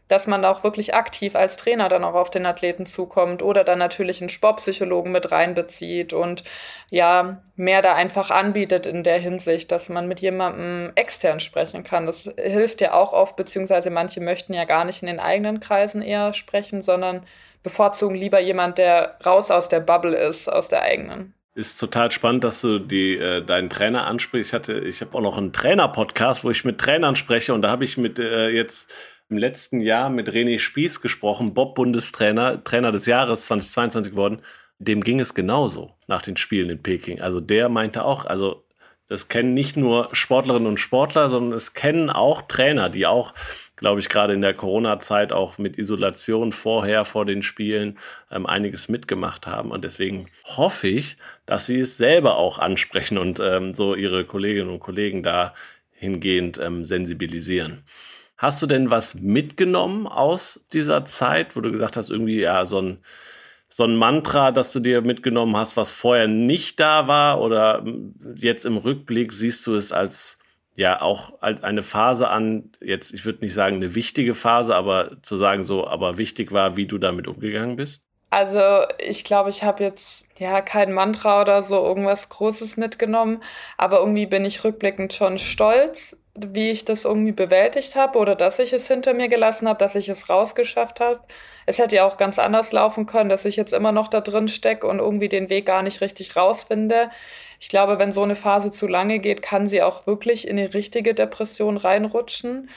dass 0.07 0.27
man 0.27 0.43
auch 0.45 0.63
wirklich 0.63 0.93
aktiv 0.93 1.35
als 1.35 1.57
Trainer 1.57 1.89
dann 1.89 2.03
auch 2.03 2.13
auf 2.13 2.29
den 2.29 2.45
Athleten 2.45 2.85
zukommt 2.85 3.41
oder 3.41 3.63
dann 3.63 3.79
natürlich 3.79 4.21
einen 4.21 4.29
Sportpsychologen 4.29 5.11
mit 5.11 5.31
reinbezieht 5.31 6.13
und 6.13 6.43
ja, 6.89 7.41
mehr 7.55 7.81
da 7.81 7.95
einfach 7.95 8.29
anbietet 8.29 8.85
in 8.85 9.03
der 9.03 9.19
Hinsicht, 9.19 9.71
dass 9.71 9.89
man 9.89 10.07
mit 10.07 10.19
jemandem 10.19 10.91
extern 10.95 11.39
sprechen 11.39 11.83
kann. 11.83 12.05
Das 12.05 12.29
hilft 12.37 12.81
ja 12.81 12.93
auch 12.93 13.13
oft, 13.13 13.35
beziehungsweise 13.35 13.89
manche 13.89 14.21
möchten 14.21 14.53
ja 14.53 14.65
gar 14.65 14.85
nicht 14.85 15.01
in 15.01 15.07
den 15.07 15.19
eigenen 15.19 15.59
Kreisen 15.59 16.01
eher 16.01 16.33
sprechen, 16.33 16.81
sondern 16.81 17.25
bevorzugen 17.63 18.15
lieber 18.15 18.39
jemand, 18.39 18.77
der 18.77 19.17
raus 19.25 19.49
aus 19.49 19.69
der 19.69 19.79
Bubble 19.79 20.15
ist, 20.15 20.49
aus 20.49 20.67
der 20.67 20.81
eigenen. 20.81 21.33
Ist 21.55 21.79
total 21.79 22.11
spannend, 22.11 22.43
dass 22.43 22.61
du 22.61 22.79
die, 22.79 23.15
äh, 23.15 23.43
deinen 23.43 23.69
Trainer 23.69 24.05
ansprichst. 24.05 24.49
Ich 24.49 24.53
hatte, 24.53 24.79
ich 24.79 25.01
habe 25.01 25.15
auch 25.15 25.21
noch 25.21 25.37
einen 25.37 25.53
Trainer-Podcast, 25.53 26.43
wo 26.43 26.49
ich 26.49 26.65
mit 26.65 26.79
Trainern 26.79 27.15
spreche 27.15 27.53
und 27.53 27.61
da 27.61 27.69
habe 27.69 27.83
ich 27.83 27.97
mit 27.97 28.19
äh, 28.19 28.49
jetzt 28.49 28.91
im 29.33 29.39
letzten 29.39 29.81
Jahr 29.81 30.11
mit 30.11 30.29
René 30.29 30.59
Spieß 30.59 31.01
gesprochen, 31.01 31.55
Bob-Bundestrainer, 31.55 32.63
Trainer 32.63 32.91
des 32.91 33.07
Jahres 33.07 33.47
2022 33.47 34.11
geworden. 34.11 34.43
Dem 34.77 35.03
ging 35.03 35.19
es 35.19 35.33
genauso 35.33 35.95
nach 36.05 36.21
den 36.21 36.37
Spielen 36.37 36.69
in 36.69 36.83
Peking. 36.83 37.19
Also 37.19 37.39
der 37.39 37.67
meinte 37.67 38.05
auch, 38.05 38.25
also 38.25 38.63
das 39.07 39.29
kennen 39.29 39.55
nicht 39.55 39.75
nur 39.75 40.09
Sportlerinnen 40.11 40.67
und 40.67 40.79
Sportler, 40.79 41.31
sondern 41.31 41.57
es 41.57 41.73
kennen 41.73 42.11
auch 42.11 42.43
Trainer, 42.43 42.89
die 42.89 43.07
auch, 43.07 43.33
glaube 43.75 43.99
ich, 44.01 44.07
gerade 44.07 44.33
in 44.33 44.41
der 44.41 44.53
Corona-Zeit 44.53 45.33
auch 45.33 45.57
mit 45.57 45.79
Isolation 45.79 46.51
vorher, 46.51 47.03
vor 47.03 47.25
den 47.25 47.41
Spielen 47.41 47.97
ähm, 48.31 48.45
einiges 48.45 48.87
mitgemacht 48.87 49.47
haben. 49.47 49.71
Und 49.71 49.83
deswegen 49.83 50.27
hoffe 50.45 50.87
ich, 50.87 51.17
dass 51.47 51.65
sie 51.65 51.79
es 51.79 51.97
selber 51.97 52.37
auch 52.37 52.59
ansprechen 52.59 53.17
und 53.17 53.39
ähm, 53.39 53.73
so 53.73 53.95
ihre 53.95 54.25
Kolleginnen 54.25 54.69
und 54.69 54.79
Kollegen 54.79 55.23
da 55.23 55.55
hingehend 55.91 56.59
ähm, 56.59 56.85
sensibilisieren. 56.85 57.83
Hast 58.37 58.61
du 58.61 58.67
denn 58.67 58.91
was 58.91 59.15
mitgenommen 59.15 60.07
aus 60.07 60.65
dieser 60.73 61.05
Zeit, 61.05 61.55
wo 61.55 61.61
du 61.61 61.71
gesagt 61.71 61.97
hast, 61.97 62.09
irgendwie 62.09 62.39
ja 62.39 62.65
so 62.65 62.81
ein, 62.81 62.97
so 63.69 63.83
ein 63.83 63.95
Mantra, 63.95 64.51
das 64.51 64.73
du 64.73 64.79
dir 64.79 65.01
mitgenommen 65.01 65.55
hast, 65.55 65.77
was 65.77 65.91
vorher 65.91 66.27
nicht 66.27 66.79
da 66.79 67.07
war? 67.07 67.41
Oder 67.41 67.81
hm, 67.83 68.35
jetzt 68.35 68.65
im 68.65 68.77
Rückblick 68.77 69.33
siehst 69.33 69.65
du 69.67 69.75
es 69.75 69.91
als 69.91 70.39
ja 70.75 71.01
auch 71.01 71.39
eine 71.41 71.83
Phase 71.83 72.29
an, 72.29 72.71
jetzt, 72.81 73.13
ich 73.13 73.25
würde 73.25 73.45
nicht 73.45 73.53
sagen 73.53 73.75
eine 73.75 73.95
wichtige 73.95 74.33
Phase, 74.33 74.75
aber 74.75 75.21
zu 75.21 75.37
sagen 75.37 75.63
so, 75.63 75.87
aber 75.87 76.17
wichtig 76.17 76.51
war, 76.51 76.75
wie 76.75 76.87
du 76.87 76.97
damit 76.97 77.27
umgegangen 77.27 77.75
bist? 77.75 78.01
Also 78.31 78.87
ich 78.97 79.23
glaube, 79.23 79.51
ich 79.51 79.63
habe 79.63 79.83
jetzt 79.83 80.25
ja 80.39 80.61
kein 80.61 80.91
Mantra 80.91 81.41
oder 81.41 81.61
so 81.61 81.75
irgendwas 81.75 82.29
Großes 82.29 82.77
mitgenommen, 82.77 83.43
aber 83.77 83.99
irgendwie 83.99 84.25
bin 84.25 84.43
ich 84.43 84.63
rückblickend 84.63 85.13
schon 85.13 85.37
stolz, 85.37 86.17
wie 86.35 86.71
ich 86.71 86.83
das 86.83 87.05
irgendwie 87.05 87.31
bewältigt 87.31 87.95
habe 87.95 88.17
oder 88.17 88.33
dass 88.33 88.57
ich 88.57 88.73
es 88.73 88.87
hinter 88.87 89.13
mir 89.13 89.27
gelassen 89.27 89.67
habe, 89.67 89.77
dass 89.77 89.93
ich 89.95 90.09
es 90.09 90.29
rausgeschafft 90.29 90.99
habe. 90.99 91.19
Es 91.67 91.77
hätte 91.77 91.95
ja 91.95 92.05
auch 92.05 92.17
ganz 92.17 92.39
anders 92.39 92.71
laufen 92.71 93.05
können, 93.05 93.29
dass 93.29 93.45
ich 93.45 93.55
jetzt 93.55 93.71
immer 93.71 93.91
noch 93.91 94.07
da 94.07 94.19
drin 94.19 94.47
stecke 94.47 94.87
und 94.87 94.99
irgendwie 94.99 95.29
den 95.29 95.49
Weg 95.51 95.67
gar 95.67 95.83
nicht 95.83 96.01
richtig 96.01 96.35
rausfinde. 96.35 97.11
Ich 97.59 97.69
glaube, 97.69 97.99
wenn 97.99 98.11
so 98.11 98.23
eine 98.23 98.35
Phase 98.35 98.71
zu 98.71 98.87
lange 98.87 99.19
geht, 99.19 99.43
kann 99.43 99.67
sie 99.67 99.83
auch 99.83 100.07
wirklich 100.07 100.47
in 100.47 100.57
die 100.57 100.63
richtige 100.63 101.13
Depression 101.13 101.77
reinrutschen. 101.77 102.69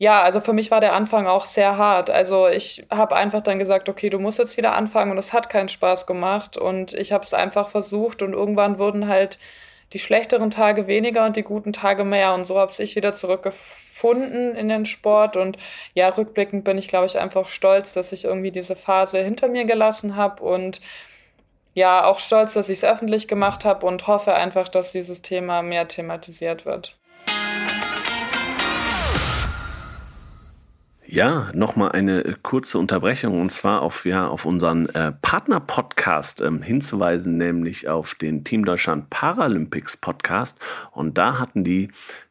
Ja, 0.00 0.22
also 0.22 0.40
für 0.40 0.52
mich 0.52 0.70
war 0.70 0.80
der 0.80 0.92
Anfang 0.92 1.26
auch 1.26 1.46
sehr 1.46 1.76
hart. 1.76 2.10
Also 2.10 2.46
ich 2.46 2.86
habe 2.90 3.16
einfach 3.16 3.40
dann 3.40 3.58
gesagt, 3.58 3.88
okay, 3.88 4.10
du 4.10 4.18
musst 4.20 4.38
jetzt 4.38 4.56
wieder 4.56 4.74
anfangen 4.74 5.10
und 5.10 5.18
es 5.18 5.32
hat 5.32 5.48
keinen 5.50 5.68
Spaß 5.68 6.06
gemacht 6.06 6.56
und 6.56 6.92
ich 6.92 7.10
habe 7.12 7.24
es 7.24 7.34
einfach 7.34 7.68
versucht 7.68 8.22
und 8.22 8.32
irgendwann 8.34 8.78
wurden 8.78 9.08
halt 9.08 9.38
die 9.92 9.98
schlechteren 9.98 10.50
Tage 10.50 10.86
weniger 10.86 11.24
und 11.24 11.36
die 11.36 11.42
guten 11.42 11.72
Tage 11.72 12.04
mehr. 12.04 12.34
Und 12.34 12.44
so 12.44 12.58
habe 12.58 12.72
ich 12.78 12.96
wieder 12.96 13.12
zurückgefunden 13.12 14.54
in 14.54 14.68
den 14.68 14.84
Sport. 14.84 15.36
Und 15.36 15.58
ja, 15.94 16.08
rückblickend 16.08 16.64
bin 16.64 16.78
ich 16.78 16.88
glaube 16.88 17.06
ich 17.06 17.18
einfach 17.18 17.48
stolz, 17.48 17.94
dass 17.94 18.12
ich 18.12 18.24
irgendwie 18.24 18.50
diese 18.52 18.76
Phase 18.76 19.18
hinter 19.20 19.48
mir 19.48 19.64
gelassen 19.64 20.16
habe 20.16 20.42
und 20.44 20.80
ja, 21.74 22.04
auch 22.04 22.18
stolz, 22.18 22.54
dass 22.54 22.68
ich 22.68 22.78
es 22.78 22.84
öffentlich 22.84 23.28
gemacht 23.28 23.64
habe 23.64 23.86
und 23.86 24.06
hoffe 24.08 24.34
einfach, 24.34 24.68
dass 24.68 24.92
dieses 24.92 25.22
Thema 25.22 25.62
mehr 25.62 25.86
thematisiert 25.86 26.66
wird. 26.66 26.97
Ja, 31.10 31.50
nochmal 31.54 31.92
eine 31.92 32.22
äh, 32.22 32.34
kurze 32.42 32.78
Unterbrechung 32.78 33.40
und 33.40 33.50
zwar 33.50 33.80
auf, 33.80 34.04
ja, 34.04 34.28
auf 34.28 34.44
unseren 34.44 34.90
äh, 34.90 35.10
Partner-Podcast 35.12 36.42
ähm, 36.42 36.60
hinzuweisen, 36.60 37.38
nämlich 37.38 37.88
auf 37.88 38.14
den 38.14 38.44
Team 38.44 38.66
Deutschland 38.66 39.08
Paralympics 39.08 39.96
Podcast. 39.96 40.58
Und 40.92 41.16
da 41.16 41.38
hatten 41.38 41.64
die 41.64 41.88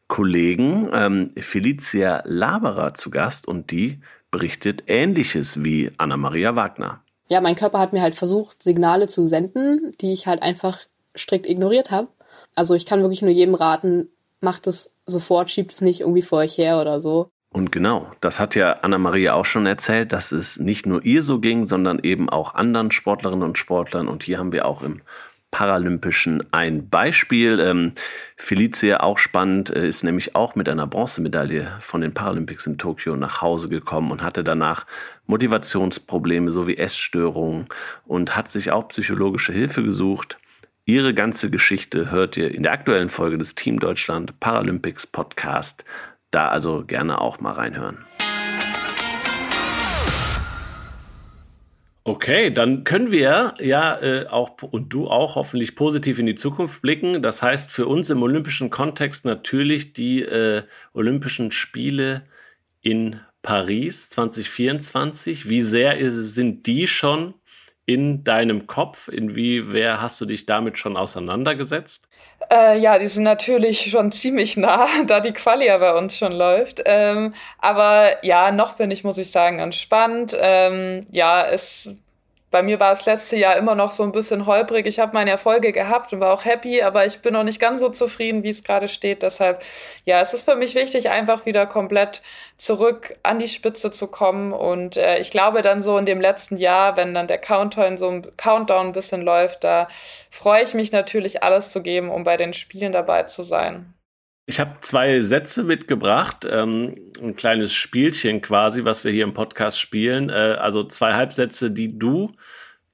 Kollegen 0.07 0.91
ähm, 0.93 1.31
Felicia 1.39 2.21
Laberer 2.25 2.93
zu 2.93 3.09
Gast 3.09 3.47
und 3.47 3.71
die 3.71 3.99
berichtet 4.29 4.83
Ähnliches 4.85 5.63
wie 5.63 5.91
Anna-Maria 5.97 6.55
Wagner. 6.55 7.01
Ja, 7.29 7.41
mein 7.41 7.55
Körper 7.55 7.79
hat 7.79 7.93
mir 7.93 8.03
halt 8.03 8.13
versucht, 8.13 8.61
Signale 8.61 9.07
zu 9.07 9.25
senden, 9.25 9.91
die 10.01 10.13
ich 10.13 10.27
halt 10.27 10.43
einfach 10.43 10.81
strikt 11.17 11.49
ignoriert 11.49 11.89
habe. 11.89 12.09
Also 12.53 12.75
ich 12.75 12.85
kann 12.85 13.01
wirklich 13.01 13.23
nur 13.23 13.31
jedem 13.31 13.55
raten, 13.55 14.09
macht 14.39 14.67
es 14.67 14.95
sofort, 15.07 15.49
schiebt 15.49 15.71
es 15.71 15.81
nicht 15.81 16.01
irgendwie 16.01 16.21
vor 16.21 16.39
euch 16.39 16.59
her 16.59 16.79
oder 16.79 17.01
so. 17.01 17.31
Und 17.49 17.71
genau, 17.71 18.11
das 18.19 18.39
hat 18.39 18.55
ja 18.55 18.73
Anna-Maria 18.81 19.33
auch 19.33 19.45
schon 19.45 19.65
erzählt, 19.65 20.13
dass 20.13 20.31
es 20.31 20.59
nicht 20.59 20.85
nur 20.85 21.03
ihr 21.03 21.23
so 21.23 21.39
ging, 21.39 21.65
sondern 21.65 21.99
eben 21.99 22.29
auch 22.29 22.55
anderen 22.55 22.91
Sportlerinnen 22.91 23.43
und 23.43 23.57
Sportlern. 23.57 24.07
Und 24.07 24.23
hier 24.23 24.37
haben 24.37 24.51
wir 24.51 24.65
auch 24.65 24.81
im 24.81 25.01
Paralympischen 25.49 26.43
ein 26.51 26.89
Beispiel. 26.89 27.59
Ähm, 27.59 27.93
Felicia, 28.35 28.99
auch 28.99 29.17
spannend, 29.17 29.69
äh, 29.69 29.87
ist 29.87 30.03
nämlich 30.03 30.35
auch 30.35 30.55
mit 30.55 30.67
einer 30.67 30.87
Bronzemedaille 30.87 31.71
von 31.79 32.01
den 32.01 32.13
Paralympics 32.13 32.67
in 32.67 32.77
Tokio 32.77 33.15
nach 33.15 33.41
Hause 33.41 33.69
gekommen 33.69 34.11
und 34.11 34.21
hatte 34.21 34.43
danach 34.43 34.85
Motivationsprobleme 35.25 36.51
sowie 36.51 36.77
Essstörungen 36.77 37.67
und 38.05 38.35
hat 38.35 38.51
sich 38.51 38.71
auch 38.71 38.89
psychologische 38.89 39.53
Hilfe 39.53 39.83
gesucht. 39.83 40.37
Ihre 40.85 41.13
ganze 41.13 41.49
Geschichte 41.49 42.11
hört 42.11 42.37
ihr 42.37 42.53
in 42.53 42.63
der 42.63 42.71
aktuellen 42.73 43.09
Folge 43.09 43.37
des 43.37 43.55
Team 43.55 43.79
Deutschland 43.79 44.39
Paralympics 44.39 45.07
Podcast. 45.07 45.85
Da 46.31 46.49
also 46.49 46.83
gerne 46.85 47.21
auch 47.21 47.39
mal 47.39 47.53
reinhören. 47.53 48.05
Okay, 52.07 52.51
dann 52.51 52.85
können 52.85 53.11
wir 53.11 53.53
ja 53.59 53.99
äh, 53.99 54.27
auch 54.27 54.61
und 54.61 54.93
du 54.93 55.09
auch 55.09 55.35
hoffentlich 55.35 55.75
positiv 55.75 56.19
in 56.19 56.25
die 56.25 56.35
Zukunft 56.35 56.81
blicken. 56.81 57.21
Das 57.21 57.43
heißt 57.43 57.69
für 57.69 57.85
uns 57.85 58.09
im 58.09 58.23
olympischen 58.23 58.69
Kontext 58.69 59.25
natürlich 59.25 59.91
die 59.91 60.21
äh, 60.21 60.63
Olympischen 60.93 61.51
Spiele 61.51 62.23
in 62.81 63.19
Paris 63.41 64.09
2024. 64.09 65.49
Wie 65.49 65.63
sehr 65.63 65.97
ist, 65.97 66.33
sind 66.33 66.65
die 66.65 66.87
schon 66.87 67.33
in 67.87 68.23
deinem 68.23 68.67
Kopf? 68.67 69.07
Inwiefern 69.07 69.99
hast 69.99 70.21
du 70.21 70.25
dich 70.25 70.45
damit 70.45 70.77
schon 70.77 70.95
auseinandergesetzt? 70.95 72.07
Äh, 72.51 72.77
ja, 72.79 72.99
die 72.99 73.07
sind 73.07 73.23
natürlich 73.23 73.89
schon 73.89 74.11
ziemlich 74.11 74.57
nah, 74.57 74.85
da 75.07 75.19
die 75.21 75.31
Quali 75.31 75.65
ja 75.65 75.77
bei 75.79 75.97
uns 75.97 76.15
schon 76.17 76.33
läuft. 76.33 76.83
Ähm, 76.85 77.33
aber 77.57 78.23
ja, 78.23 78.51
noch 78.51 78.77
bin 78.77 78.91
ich, 78.91 79.03
muss 79.03 79.17
ich 79.17 79.31
sagen, 79.31 79.59
entspannt. 79.59 80.37
Ähm, 80.39 81.07
ja, 81.11 81.43
es 81.45 81.95
bei 82.49 82.63
mir 82.63 82.79
war 82.79 82.93
es 82.93 83.05
letzte 83.05 83.35
Jahr 83.35 83.57
immer 83.57 83.75
noch 83.75 83.91
so 83.91 84.03
ein 84.03 84.13
bisschen 84.13 84.45
holprig. 84.45 84.85
Ich 84.85 84.99
habe 84.99 85.13
meine 85.13 85.31
Erfolge 85.31 85.73
gehabt 85.73 86.13
und 86.13 86.21
war 86.21 86.33
auch 86.33 86.45
happy, 86.45 86.81
aber 86.81 87.05
ich 87.05 87.21
bin 87.21 87.33
noch 87.33 87.43
nicht 87.43 87.59
ganz 87.59 87.81
so 87.81 87.89
zufrieden, 87.89 88.43
wie 88.43 88.49
es 88.49 88.63
gerade 88.63 88.87
steht. 88.87 89.21
Deshalb, 89.21 89.61
ja, 90.05 90.21
es 90.21 90.33
ist 90.33 90.45
für 90.49 90.55
mich 90.55 90.73
wichtig, 90.73 91.09
einfach 91.09 91.45
wieder 91.45 91.65
komplett 91.65 92.21
zurück 92.57 93.15
an 93.23 93.39
die 93.39 93.49
Spitze 93.49 93.91
zu 93.91 94.07
kommen. 94.07 94.53
Und 94.53 94.95
äh, 94.95 95.19
ich 95.19 95.29
glaube 95.29 95.61
dann 95.61 95.83
so 95.83 95.97
in 95.97 96.05
dem 96.05 96.21
letzten 96.21 96.55
Jahr, 96.55 96.95
wenn 96.95 97.13
dann 97.13 97.27
der 97.27 97.37
Countdown 97.37 97.97
so 97.97 98.07
ein 98.09 98.37
Countdown 98.37 98.87
ein 98.87 98.91
bisschen 98.93 99.21
läuft, 99.21 99.65
da 99.65 99.87
freue 100.31 100.63
ich 100.63 100.73
mich 100.73 100.93
natürlich, 100.93 101.43
alles 101.43 101.73
zu 101.73 101.81
geben, 101.81 102.09
um 102.09 102.23
bei 102.23 102.37
den 102.37 102.53
Spielen 102.53 102.93
dabei 102.93 103.23
zu 103.23 103.43
sein. 103.43 103.96
Ich 104.49 104.61
habe 104.61 104.77
zwei 104.79 105.19
Sätze 105.19 105.65
mitgebracht, 105.65 106.47
ähm, 106.49 106.95
ein 107.21 107.35
kleines 107.35 107.73
Spielchen 107.73 108.41
quasi, 108.41 108.85
was 108.85 109.03
wir 109.03 109.11
hier 109.11 109.25
im 109.25 109.33
Podcast 109.33 109.77
spielen. 109.77 110.29
Äh, 110.29 110.55
also 110.57 110.85
zwei 110.85 111.15
Halbsätze, 111.15 111.69
die 111.69 111.99
du 111.99 112.31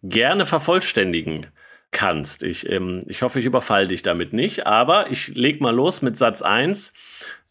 gerne 0.02 0.46
vervollständigen 0.46 1.46
kannst. 1.92 2.42
Ich, 2.42 2.68
ähm, 2.72 3.02
ich 3.06 3.22
hoffe, 3.22 3.40
ich 3.40 3.46
überfalle 3.46 3.86
dich 3.86 4.02
damit 4.02 4.34
nicht, 4.34 4.66
aber 4.66 5.12
ich 5.12 5.28
leg 5.36 5.62
mal 5.62 5.76
los 5.76 6.02
mit 6.02 6.18
Satz 6.18 6.42
1. 6.42 6.92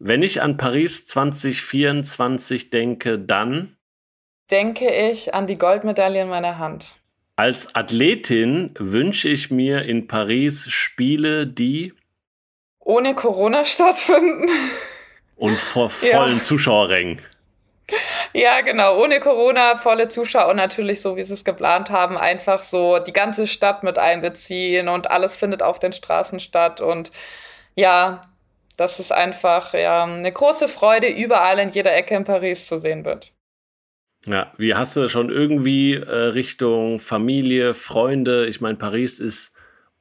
Wenn 0.00 0.22
ich 0.22 0.42
an 0.42 0.56
Paris 0.56 1.06
2024 1.06 2.70
denke, 2.70 3.20
dann 3.20 3.76
denke 4.50 4.90
ich 4.90 5.32
an 5.32 5.46
die 5.46 5.54
Goldmedaille 5.54 6.22
in 6.22 6.28
meiner 6.28 6.58
Hand. 6.58 6.96
Als 7.36 7.72
Athletin 7.76 8.74
wünsche 8.78 9.28
ich 9.28 9.52
mir 9.52 9.82
in 9.82 10.08
Paris 10.08 10.68
Spiele, 10.68 11.46
die 11.46 11.94
ohne 12.84 13.14
Corona 13.14 13.64
stattfinden. 13.64 14.46
Und 15.36 15.58
vor 15.58 15.90
vollen 15.90 16.38
ja. 16.38 16.42
Zuschauerrängen. 16.42 17.20
Ja, 18.32 18.62
genau. 18.62 19.02
Ohne 19.02 19.20
Corona, 19.20 19.76
volle 19.76 20.08
Zuschauer 20.08 20.50
und 20.50 20.56
natürlich 20.56 21.02
so, 21.02 21.16
wie 21.16 21.22
sie 21.22 21.34
es 21.34 21.44
geplant 21.44 21.90
haben, 21.90 22.16
einfach 22.16 22.62
so 22.62 22.98
die 22.98 23.12
ganze 23.12 23.46
Stadt 23.46 23.82
mit 23.82 23.98
einbeziehen 23.98 24.88
und 24.88 25.10
alles 25.10 25.36
findet 25.36 25.62
auf 25.62 25.78
den 25.78 25.92
Straßen 25.92 26.40
statt. 26.40 26.80
Und 26.80 27.12
ja, 27.74 28.22
das 28.76 28.98
ist 29.00 29.12
einfach 29.12 29.74
ja, 29.74 30.04
eine 30.04 30.32
große 30.32 30.68
Freude, 30.68 31.08
überall 31.08 31.58
in 31.58 31.68
jeder 31.68 31.94
Ecke 31.94 32.14
in 32.14 32.24
Paris 32.24 32.66
zu 32.66 32.78
sehen 32.78 33.04
wird. 33.04 33.32
Ja, 34.24 34.52
wie 34.56 34.74
hast 34.74 34.96
du 34.96 35.08
schon 35.08 35.30
irgendwie 35.30 35.94
äh, 35.94 36.10
Richtung 36.10 37.00
Familie, 37.00 37.74
Freunde? 37.74 38.46
Ich 38.46 38.60
meine, 38.60 38.76
Paris 38.76 39.18
ist 39.18 39.51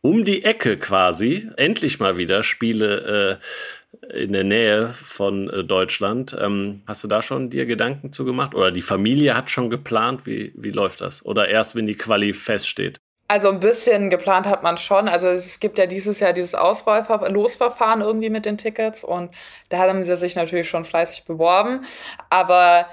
um 0.02 0.26
die 0.26 0.44
Ecke 0.44 0.78
quasi 0.78 1.50
endlich 1.58 2.00
mal 2.00 2.18
wieder 2.18 2.44
Spiele 2.44 3.40
äh, 3.40 4.24
in 4.24 4.34
der 4.34 4.44
Nähe 4.44 4.90
von 4.90 5.50
äh, 5.50 5.64
Deutschland. 5.64 6.36
Ähm, 6.40 6.82
hast 6.88 7.04
du 7.04 7.08
da 7.08 7.22
schon 7.22 7.50
dir 7.50 7.66
Gedanken 7.66 8.12
zu 8.12 8.26
gemacht? 8.26 8.56
Oder 8.56 8.72
die 8.72 8.82
Familie 8.82 9.36
hat 9.36 9.50
schon 9.50 9.70
geplant? 9.70 10.26
Wie, 10.26 10.54
wie 10.56 10.72
läuft 10.72 11.02
das? 11.02 11.26
Oder 11.26 11.50
erst, 11.50 11.76
wenn 11.76 11.86
die 11.86 11.96
Quali 11.96 12.34
feststeht? 12.34 12.98
Also 13.28 13.50
ein 13.50 13.62
bisschen 13.62 14.10
geplant 14.10 14.46
hat 14.46 14.62
man 14.62 14.76
schon. 14.76 15.08
Also 15.08 15.30
es 15.30 15.62
gibt 15.62 15.78
ja 15.78 15.86
dieses 15.86 16.20
Jahr 16.20 16.34
dieses 16.34 16.54
Auswahlverfahren, 16.54 17.34
Losverfahren 17.34 18.02
irgendwie 18.02 18.30
mit 18.30 18.46
den 18.46 18.58
Tickets 18.58 19.06
und 19.06 19.32
da 19.70 19.78
haben 19.78 20.04
sie 20.04 20.18
sich 20.18 20.36
natürlich 20.36 20.68
schon 20.68 20.84
fleißig 20.84 21.24
beworben. 21.24 21.86
Aber 22.30 22.88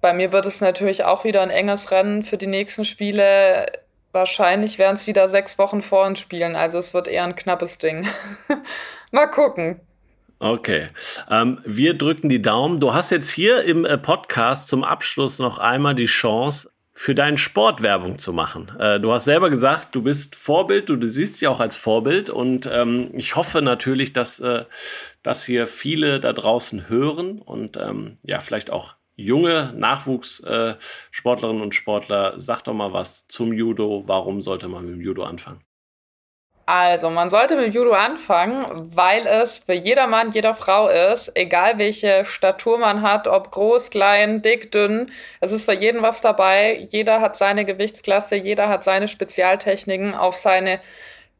bei 0.00 0.14
mir 0.14 0.32
wird 0.32 0.46
es 0.46 0.62
natürlich 0.62 1.04
auch 1.04 1.24
wieder 1.24 1.42
ein 1.42 1.50
enges 1.50 1.90
Rennen 1.90 2.22
für 2.22 2.38
die 2.38 2.46
nächsten 2.46 2.86
Spiele 2.86 3.66
Wahrscheinlich 4.12 4.78
werden 4.78 4.96
es 4.96 5.06
wieder 5.06 5.28
sechs 5.28 5.58
Wochen 5.58 5.82
vor 5.82 6.06
uns 6.06 6.18
spielen, 6.18 6.56
also 6.56 6.78
es 6.78 6.94
wird 6.94 7.08
eher 7.08 7.24
ein 7.24 7.36
knappes 7.36 7.78
Ding. 7.78 8.06
Mal 9.12 9.26
gucken. 9.26 9.80
Okay. 10.38 10.88
Ähm, 11.30 11.60
wir 11.64 11.94
drücken 11.98 12.28
die 12.28 12.40
Daumen. 12.40 12.80
Du 12.80 12.94
hast 12.94 13.10
jetzt 13.10 13.30
hier 13.30 13.62
im 13.64 13.84
äh, 13.84 13.98
Podcast 13.98 14.68
zum 14.68 14.84
Abschluss 14.84 15.38
noch 15.38 15.58
einmal 15.58 15.94
die 15.94 16.06
Chance, 16.06 16.70
für 17.00 17.14
deinen 17.14 17.38
Sport 17.38 17.80
Werbung 17.80 18.18
zu 18.18 18.30
machen. 18.30 18.70
Äh, 18.78 19.00
du 19.00 19.10
hast 19.10 19.24
selber 19.24 19.48
gesagt, 19.48 19.94
du 19.94 20.02
bist 20.02 20.34
Vorbild, 20.36 20.90
du, 20.90 20.96
du 20.96 21.08
siehst 21.08 21.40
dich 21.40 21.48
auch 21.48 21.58
als 21.58 21.78
Vorbild 21.78 22.28
und 22.28 22.68
ähm, 22.70 23.08
ich 23.14 23.36
hoffe 23.36 23.62
natürlich, 23.62 24.12
dass, 24.12 24.38
äh, 24.40 24.66
dass 25.22 25.42
hier 25.42 25.66
viele 25.66 26.20
da 26.20 26.34
draußen 26.34 26.90
hören 26.90 27.40
und 27.40 27.78
ähm, 27.78 28.18
ja, 28.22 28.40
vielleicht 28.40 28.70
auch 28.70 28.96
junge 29.24 29.72
Nachwuchssportlerinnen 29.76 31.62
und 31.62 31.74
Sportler, 31.74 32.34
sag 32.36 32.62
doch 32.62 32.74
mal 32.74 32.92
was 32.92 33.26
zum 33.28 33.52
Judo. 33.52 34.04
Warum 34.06 34.42
sollte 34.42 34.68
man 34.68 34.84
mit 34.84 34.94
dem 34.94 35.00
Judo 35.00 35.22
anfangen? 35.22 35.64
Also, 36.72 37.10
man 37.10 37.30
sollte 37.30 37.56
mit 37.56 37.74
Judo 37.74 37.90
anfangen, 37.90 38.64
weil 38.94 39.26
es 39.26 39.58
für 39.58 39.72
jeder 39.72 40.06
Mann, 40.06 40.30
jeder 40.30 40.54
Frau 40.54 40.86
ist, 40.86 41.32
egal 41.34 41.78
welche 41.78 42.24
Statur 42.24 42.78
man 42.78 43.02
hat, 43.02 43.26
ob 43.26 43.50
groß, 43.50 43.90
klein, 43.90 44.40
dick, 44.40 44.70
dünn. 44.70 45.10
Es 45.40 45.50
ist 45.50 45.64
für 45.64 45.72
jeden 45.74 46.02
was 46.02 46.20
dabei. 46.20 46.78
Jeder 46.90 47.20
hat 47.20 47.34
seine 47.36 47.64
Gewichtsklasse, 47.64 48.36
jeder 48.36 48.68
hat 48.68 48.84
seine 48.84 49.08
Spezialtechniken 49.08 50.14
auf 50.14 50.36
seine 50.36 50.80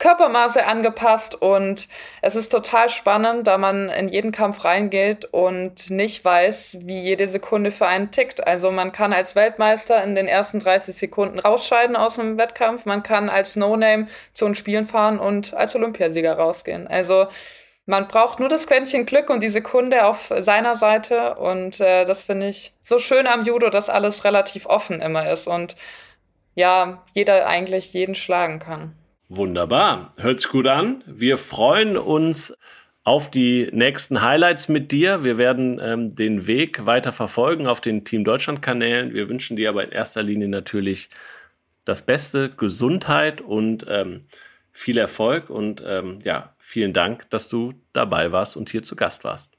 Körpermaße 0.01 0.67
angepasst 0.67 1.41
und 1.41 1.87
es 2.23 2.35
ist 2.35 2.49
total 2.49 2.89
spannend, 2.89 3.47
da 3.47 3.59
man 3.59 3.91
in 3.91 4.09
jeden 4.09 4.33
Kampf 4.33 4.65
reingeht 4.65 5.27
und 5.27 5.91
nicht 5.91 6.25
weiß, 6.25 6.79
wie 6.81 7.01
jede 7.01 7.29
Sekunde 7.29 7.71
für 7.71 7.87
einen 7.87 8.11
tickt. 8.11 8.45
Also 8.45 8.71
man 8.71 8.93
kann 8.93 9.13
als 9.13 9.37
Weltmeister 9.37 10.03
in 10.03 10.15
den 10.15 10.27
ersten 10.27 10.59
30 10.59 10.97
Sekunden 10.97 11.39
rausscheiden 11.39 11.97
aus 11.97 12.17
dem 12.17 12.39
Wettkampf, 12.39 12.87
man 12.87 13.03
kann 13.03 13.29
als 13.29 13.57
No-Name 13.57 14.07
zu 14.33 14.47
den 14.47 14.55
Spielen 14.55 14.87
fahren 14.87 15.21
und 15.21 15.55
als 15.55 15.77
Olympiasieger 15.77 16.33
rausgehen. 16.33 16.89
Also 16.89 17.29
man 17.85 18.09
braucht 18.09 18.41
nur 18.41 18.49
das 18.49 18.67
Quäntchen 18.67 19.05
Glück 19.05 19.29
und 19.29 19.43
die 19.43 19.51
Sekunde 19.51 20.07
auf 20.07 20.33
seiner 20.41 20.77
Seite 20.77 21.35
und 21.35 21.81
äh, 21.81 22.07
das 22.07 22.25
finde 22.25 22.49
ich 22.49 22.73
so 22.81 22.99
schön 22.99 23.27
am 23.27 23.43
Judo, 23.43 23.69
dass 23.69 23.91
alles 23.91 24.25
relativ 24.25 24.65
offen 24.65 25.03
immer 25.03 25.31
ist 25.31 25.47
und 25.47 25.77
ja, 26.55 27.05
jeder 27.15 27.47
eigentlich 27.47 27.93
jeden 27.93 28.15
schlagen 28.15 28.61
kann. 28.61 29.00
Wunderbar. 29.33 30.13
Hört 30.17 30.41
sich 30.41 30.51
gut 30.51 30.67
an. 30.67 31.05
Wir 31.07 31.39
freuen 31.39 31.97
uns 31.97 32.53
auf 33.05 33.31
die 33.31 33.69
nächsten 33.71 34.23
Highlights 34.23 34.69
mit 34.69 34.91
dir. 34.91 35.23
Wir 35.23 35.39
werden 35.39 35.81
ähm, 35.81 36.13
den 36.13 36.49
Weg 36.49 36.85
weiter 36.85 37.13
verfolgen 37.13 37.69
auf 37.69 37.81
den 37.81 38.05
Team 38.05 38.25
Deutschland 38.25 38.61
Kanälen. 38.61 39.15
Wir 39.15 39.29
wünschen 39.29 39.55
dir 39.55 39.69
aber 39.69 39.85
in 39.85 39.93
erster 39.93 40.25
Linie 40.25 40.49
natürlich 40.49 41.11
das 41.85 42.03
Beste, 42.03 42.51
Gesundheit 42.51 43.41
und 43.41 43.87
ähm, 43.89 44.23
viel 44.73 44.99
Erfolg. 44.99 45.49
Und 45.49 45.81
ähm, 45.87 46.19
ja, 46.25 46.53
vielen 46.59 46.93
Dank, 46.93 47.31
dass 47.31 47.49
du 47.49 47.75
dabei 47.93 48.33
warst 48.33 48.57
und 48.57 48.69
hier 48.69 48.83
zu 48.83 48.97
Gast 48.97 49.23
warst. 49.23 49.53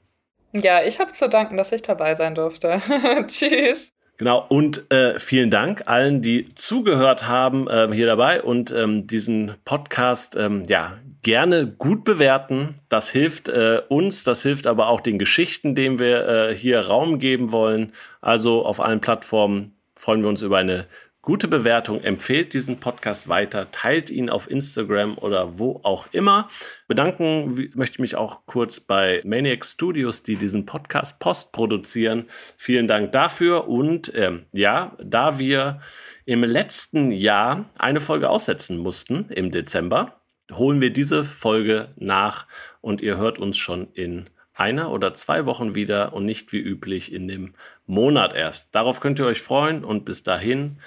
Ja, 0.52 0.82
ich 0.82 1.00
habe 1.00 1.12
zu 1.12 1.30
danken, 1.30 1.56
dass 1.56 1.72
ich 1.72 1.80
dabei 1.80 2.14
sein 2.14 2.34
durfte. 2.34 2.78
Tschüss. 3.26 3.94
Genau, 4.22 4.46
und 4.48 4.88
äh, 4.92 5.18
vielen 5.18 5.50
Dank 5.50 5.88
allen, 5.88 6.22
die 6.22 6.54
zugehört 6.54 7.26
haben 7.26 7.66
äh, 7.66 7.88
hier 7.92 8.06
dabei 8.06 8.40
und 8.40 8.70
ähm, 8.70 9.08
diesen 9.08 9.54
Podcast 9.64 10.36
ähm, 10.36 10.62
ja 10.68 10.96
gerne 11.22 11.66
gut 11.66 12.04
bewerten. 12.04 12.76
Das 12.88 13.10
hilft 13.10 13.48
äh, 13.48 13.82
uns, 13.88 14.22
das 14.22 14.44
hilft 14.44 14.68
aber 14.68 14.90
auch 14.90 15.00
den 15.00 15.18
Geschichten, 15.18 15.74
denen 15.74 15.98
wir 15.98 16.28
äh, 16.28 16.54
hier 16.54 16.82
Raum 16.82 17.18
geben 17.18 17.50
wollen. 17.50 17.90
Also 18.20 18.64
auf 18.64 18.78
allen 18.78 19.00
Plattformen 19.00 19.74
freuen 19.96 20.22
wir 20.22 20.28
uns 20.28 20.42
über 20.42 20.58
eine 20.58 20.86
gute 21.22 21.46
Bewertung, 21.46 22.02
empfehlt 22.02 22.52
diesen 22.52 22.78
Podcast 22.78 23.28
weiter, 23.28 23.70
teilt 23.70 24.10
ihn 24.10 24.28
auf 24.28 24.50
Instagram 24.50 25.16
oder 25.18 25.56
wo 25.56 25.78
auch 25.84 26.08
immer. 26.10 26.48
Bedanken 26.88 27.70
möchte 27.74 27.94
ich 27.94 28.00
mich 28.00 28.16
auch 28.16 28.44
kurz 28.46 28.80
bei 28.80 29.22
Maniac 29.24 29.64
Studios, 29.64 30.24
die 30.24 30.34
diesen 30.34 30.66
Podcast 30.66 31.20
post 31.20 31.52
produzieren. 31.52 32.26
Vielen 32.56 32.88
Dank 32.88 33.12
dafür. 33.12 33.68
Und 33.68 34.12
ähm, 34.16 34.46
ja, 34.52 34.96
da 35.00 35.38
wir 35.38 35.80
im 36.24 36.42
letzten 36.42 37.12
Jahr 37.12 37.66
eine 37.78 38.00
Folge 38.00 38.28
aussetzen 38.28 38.78
mussten 38.78 39.30
im 39.30 39.52
Dezember, 39.52 40.20
holen 40.52 40.80
wir 40.80 40.92
diese 40.92 41.24
Folge 41.24 41.90
nach 41.96 42.46
und 42.80 43.00
ihr 43.00 43.16
hört 43.16 43.38
uns 43.38 43.58
schon 43.58 43.92
in 43.92 44.28
einer 44.54 44.90
oder 44.90 45.14
zwei 45.14 45.46
Wochen 45.46 45.76
wieder 45.76 46.12
und 46.14 46.24
nicht 46.24 46.52
wie 46.52 46.58
üblich 46.58 47.12
in 47.12 47.28
dem 47.28 47.54
Monat 47.86 48.34
erst. 48.34 48.74
Darauf 48.74 48.98
könnt 48.98 49.20
ihr 49.20 49.26
euch 49.26 49.40
freuen 49.40 49.84
und 49.84 50.04
bis 50.04 50.24
dahin 50.24 50.78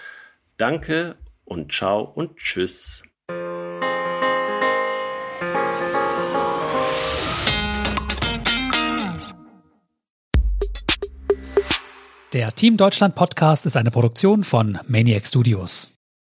Danke 0.57 1.17
und 1.43 1.73
ciao 1.73 2.01
und 2.01 2.37
tschüss. 2.37 3.03
Der 12.33 12.51
Team 12.53 12.77
Deutschland 12.77 13.15
Podcast 13.15 13.65
ist 13.65 13.77
eine 13.77 13.91
Produktion 13.91 14.43
von 14.43 14.79
Maniac 14.87 15.25
Studios. 15.25 15.94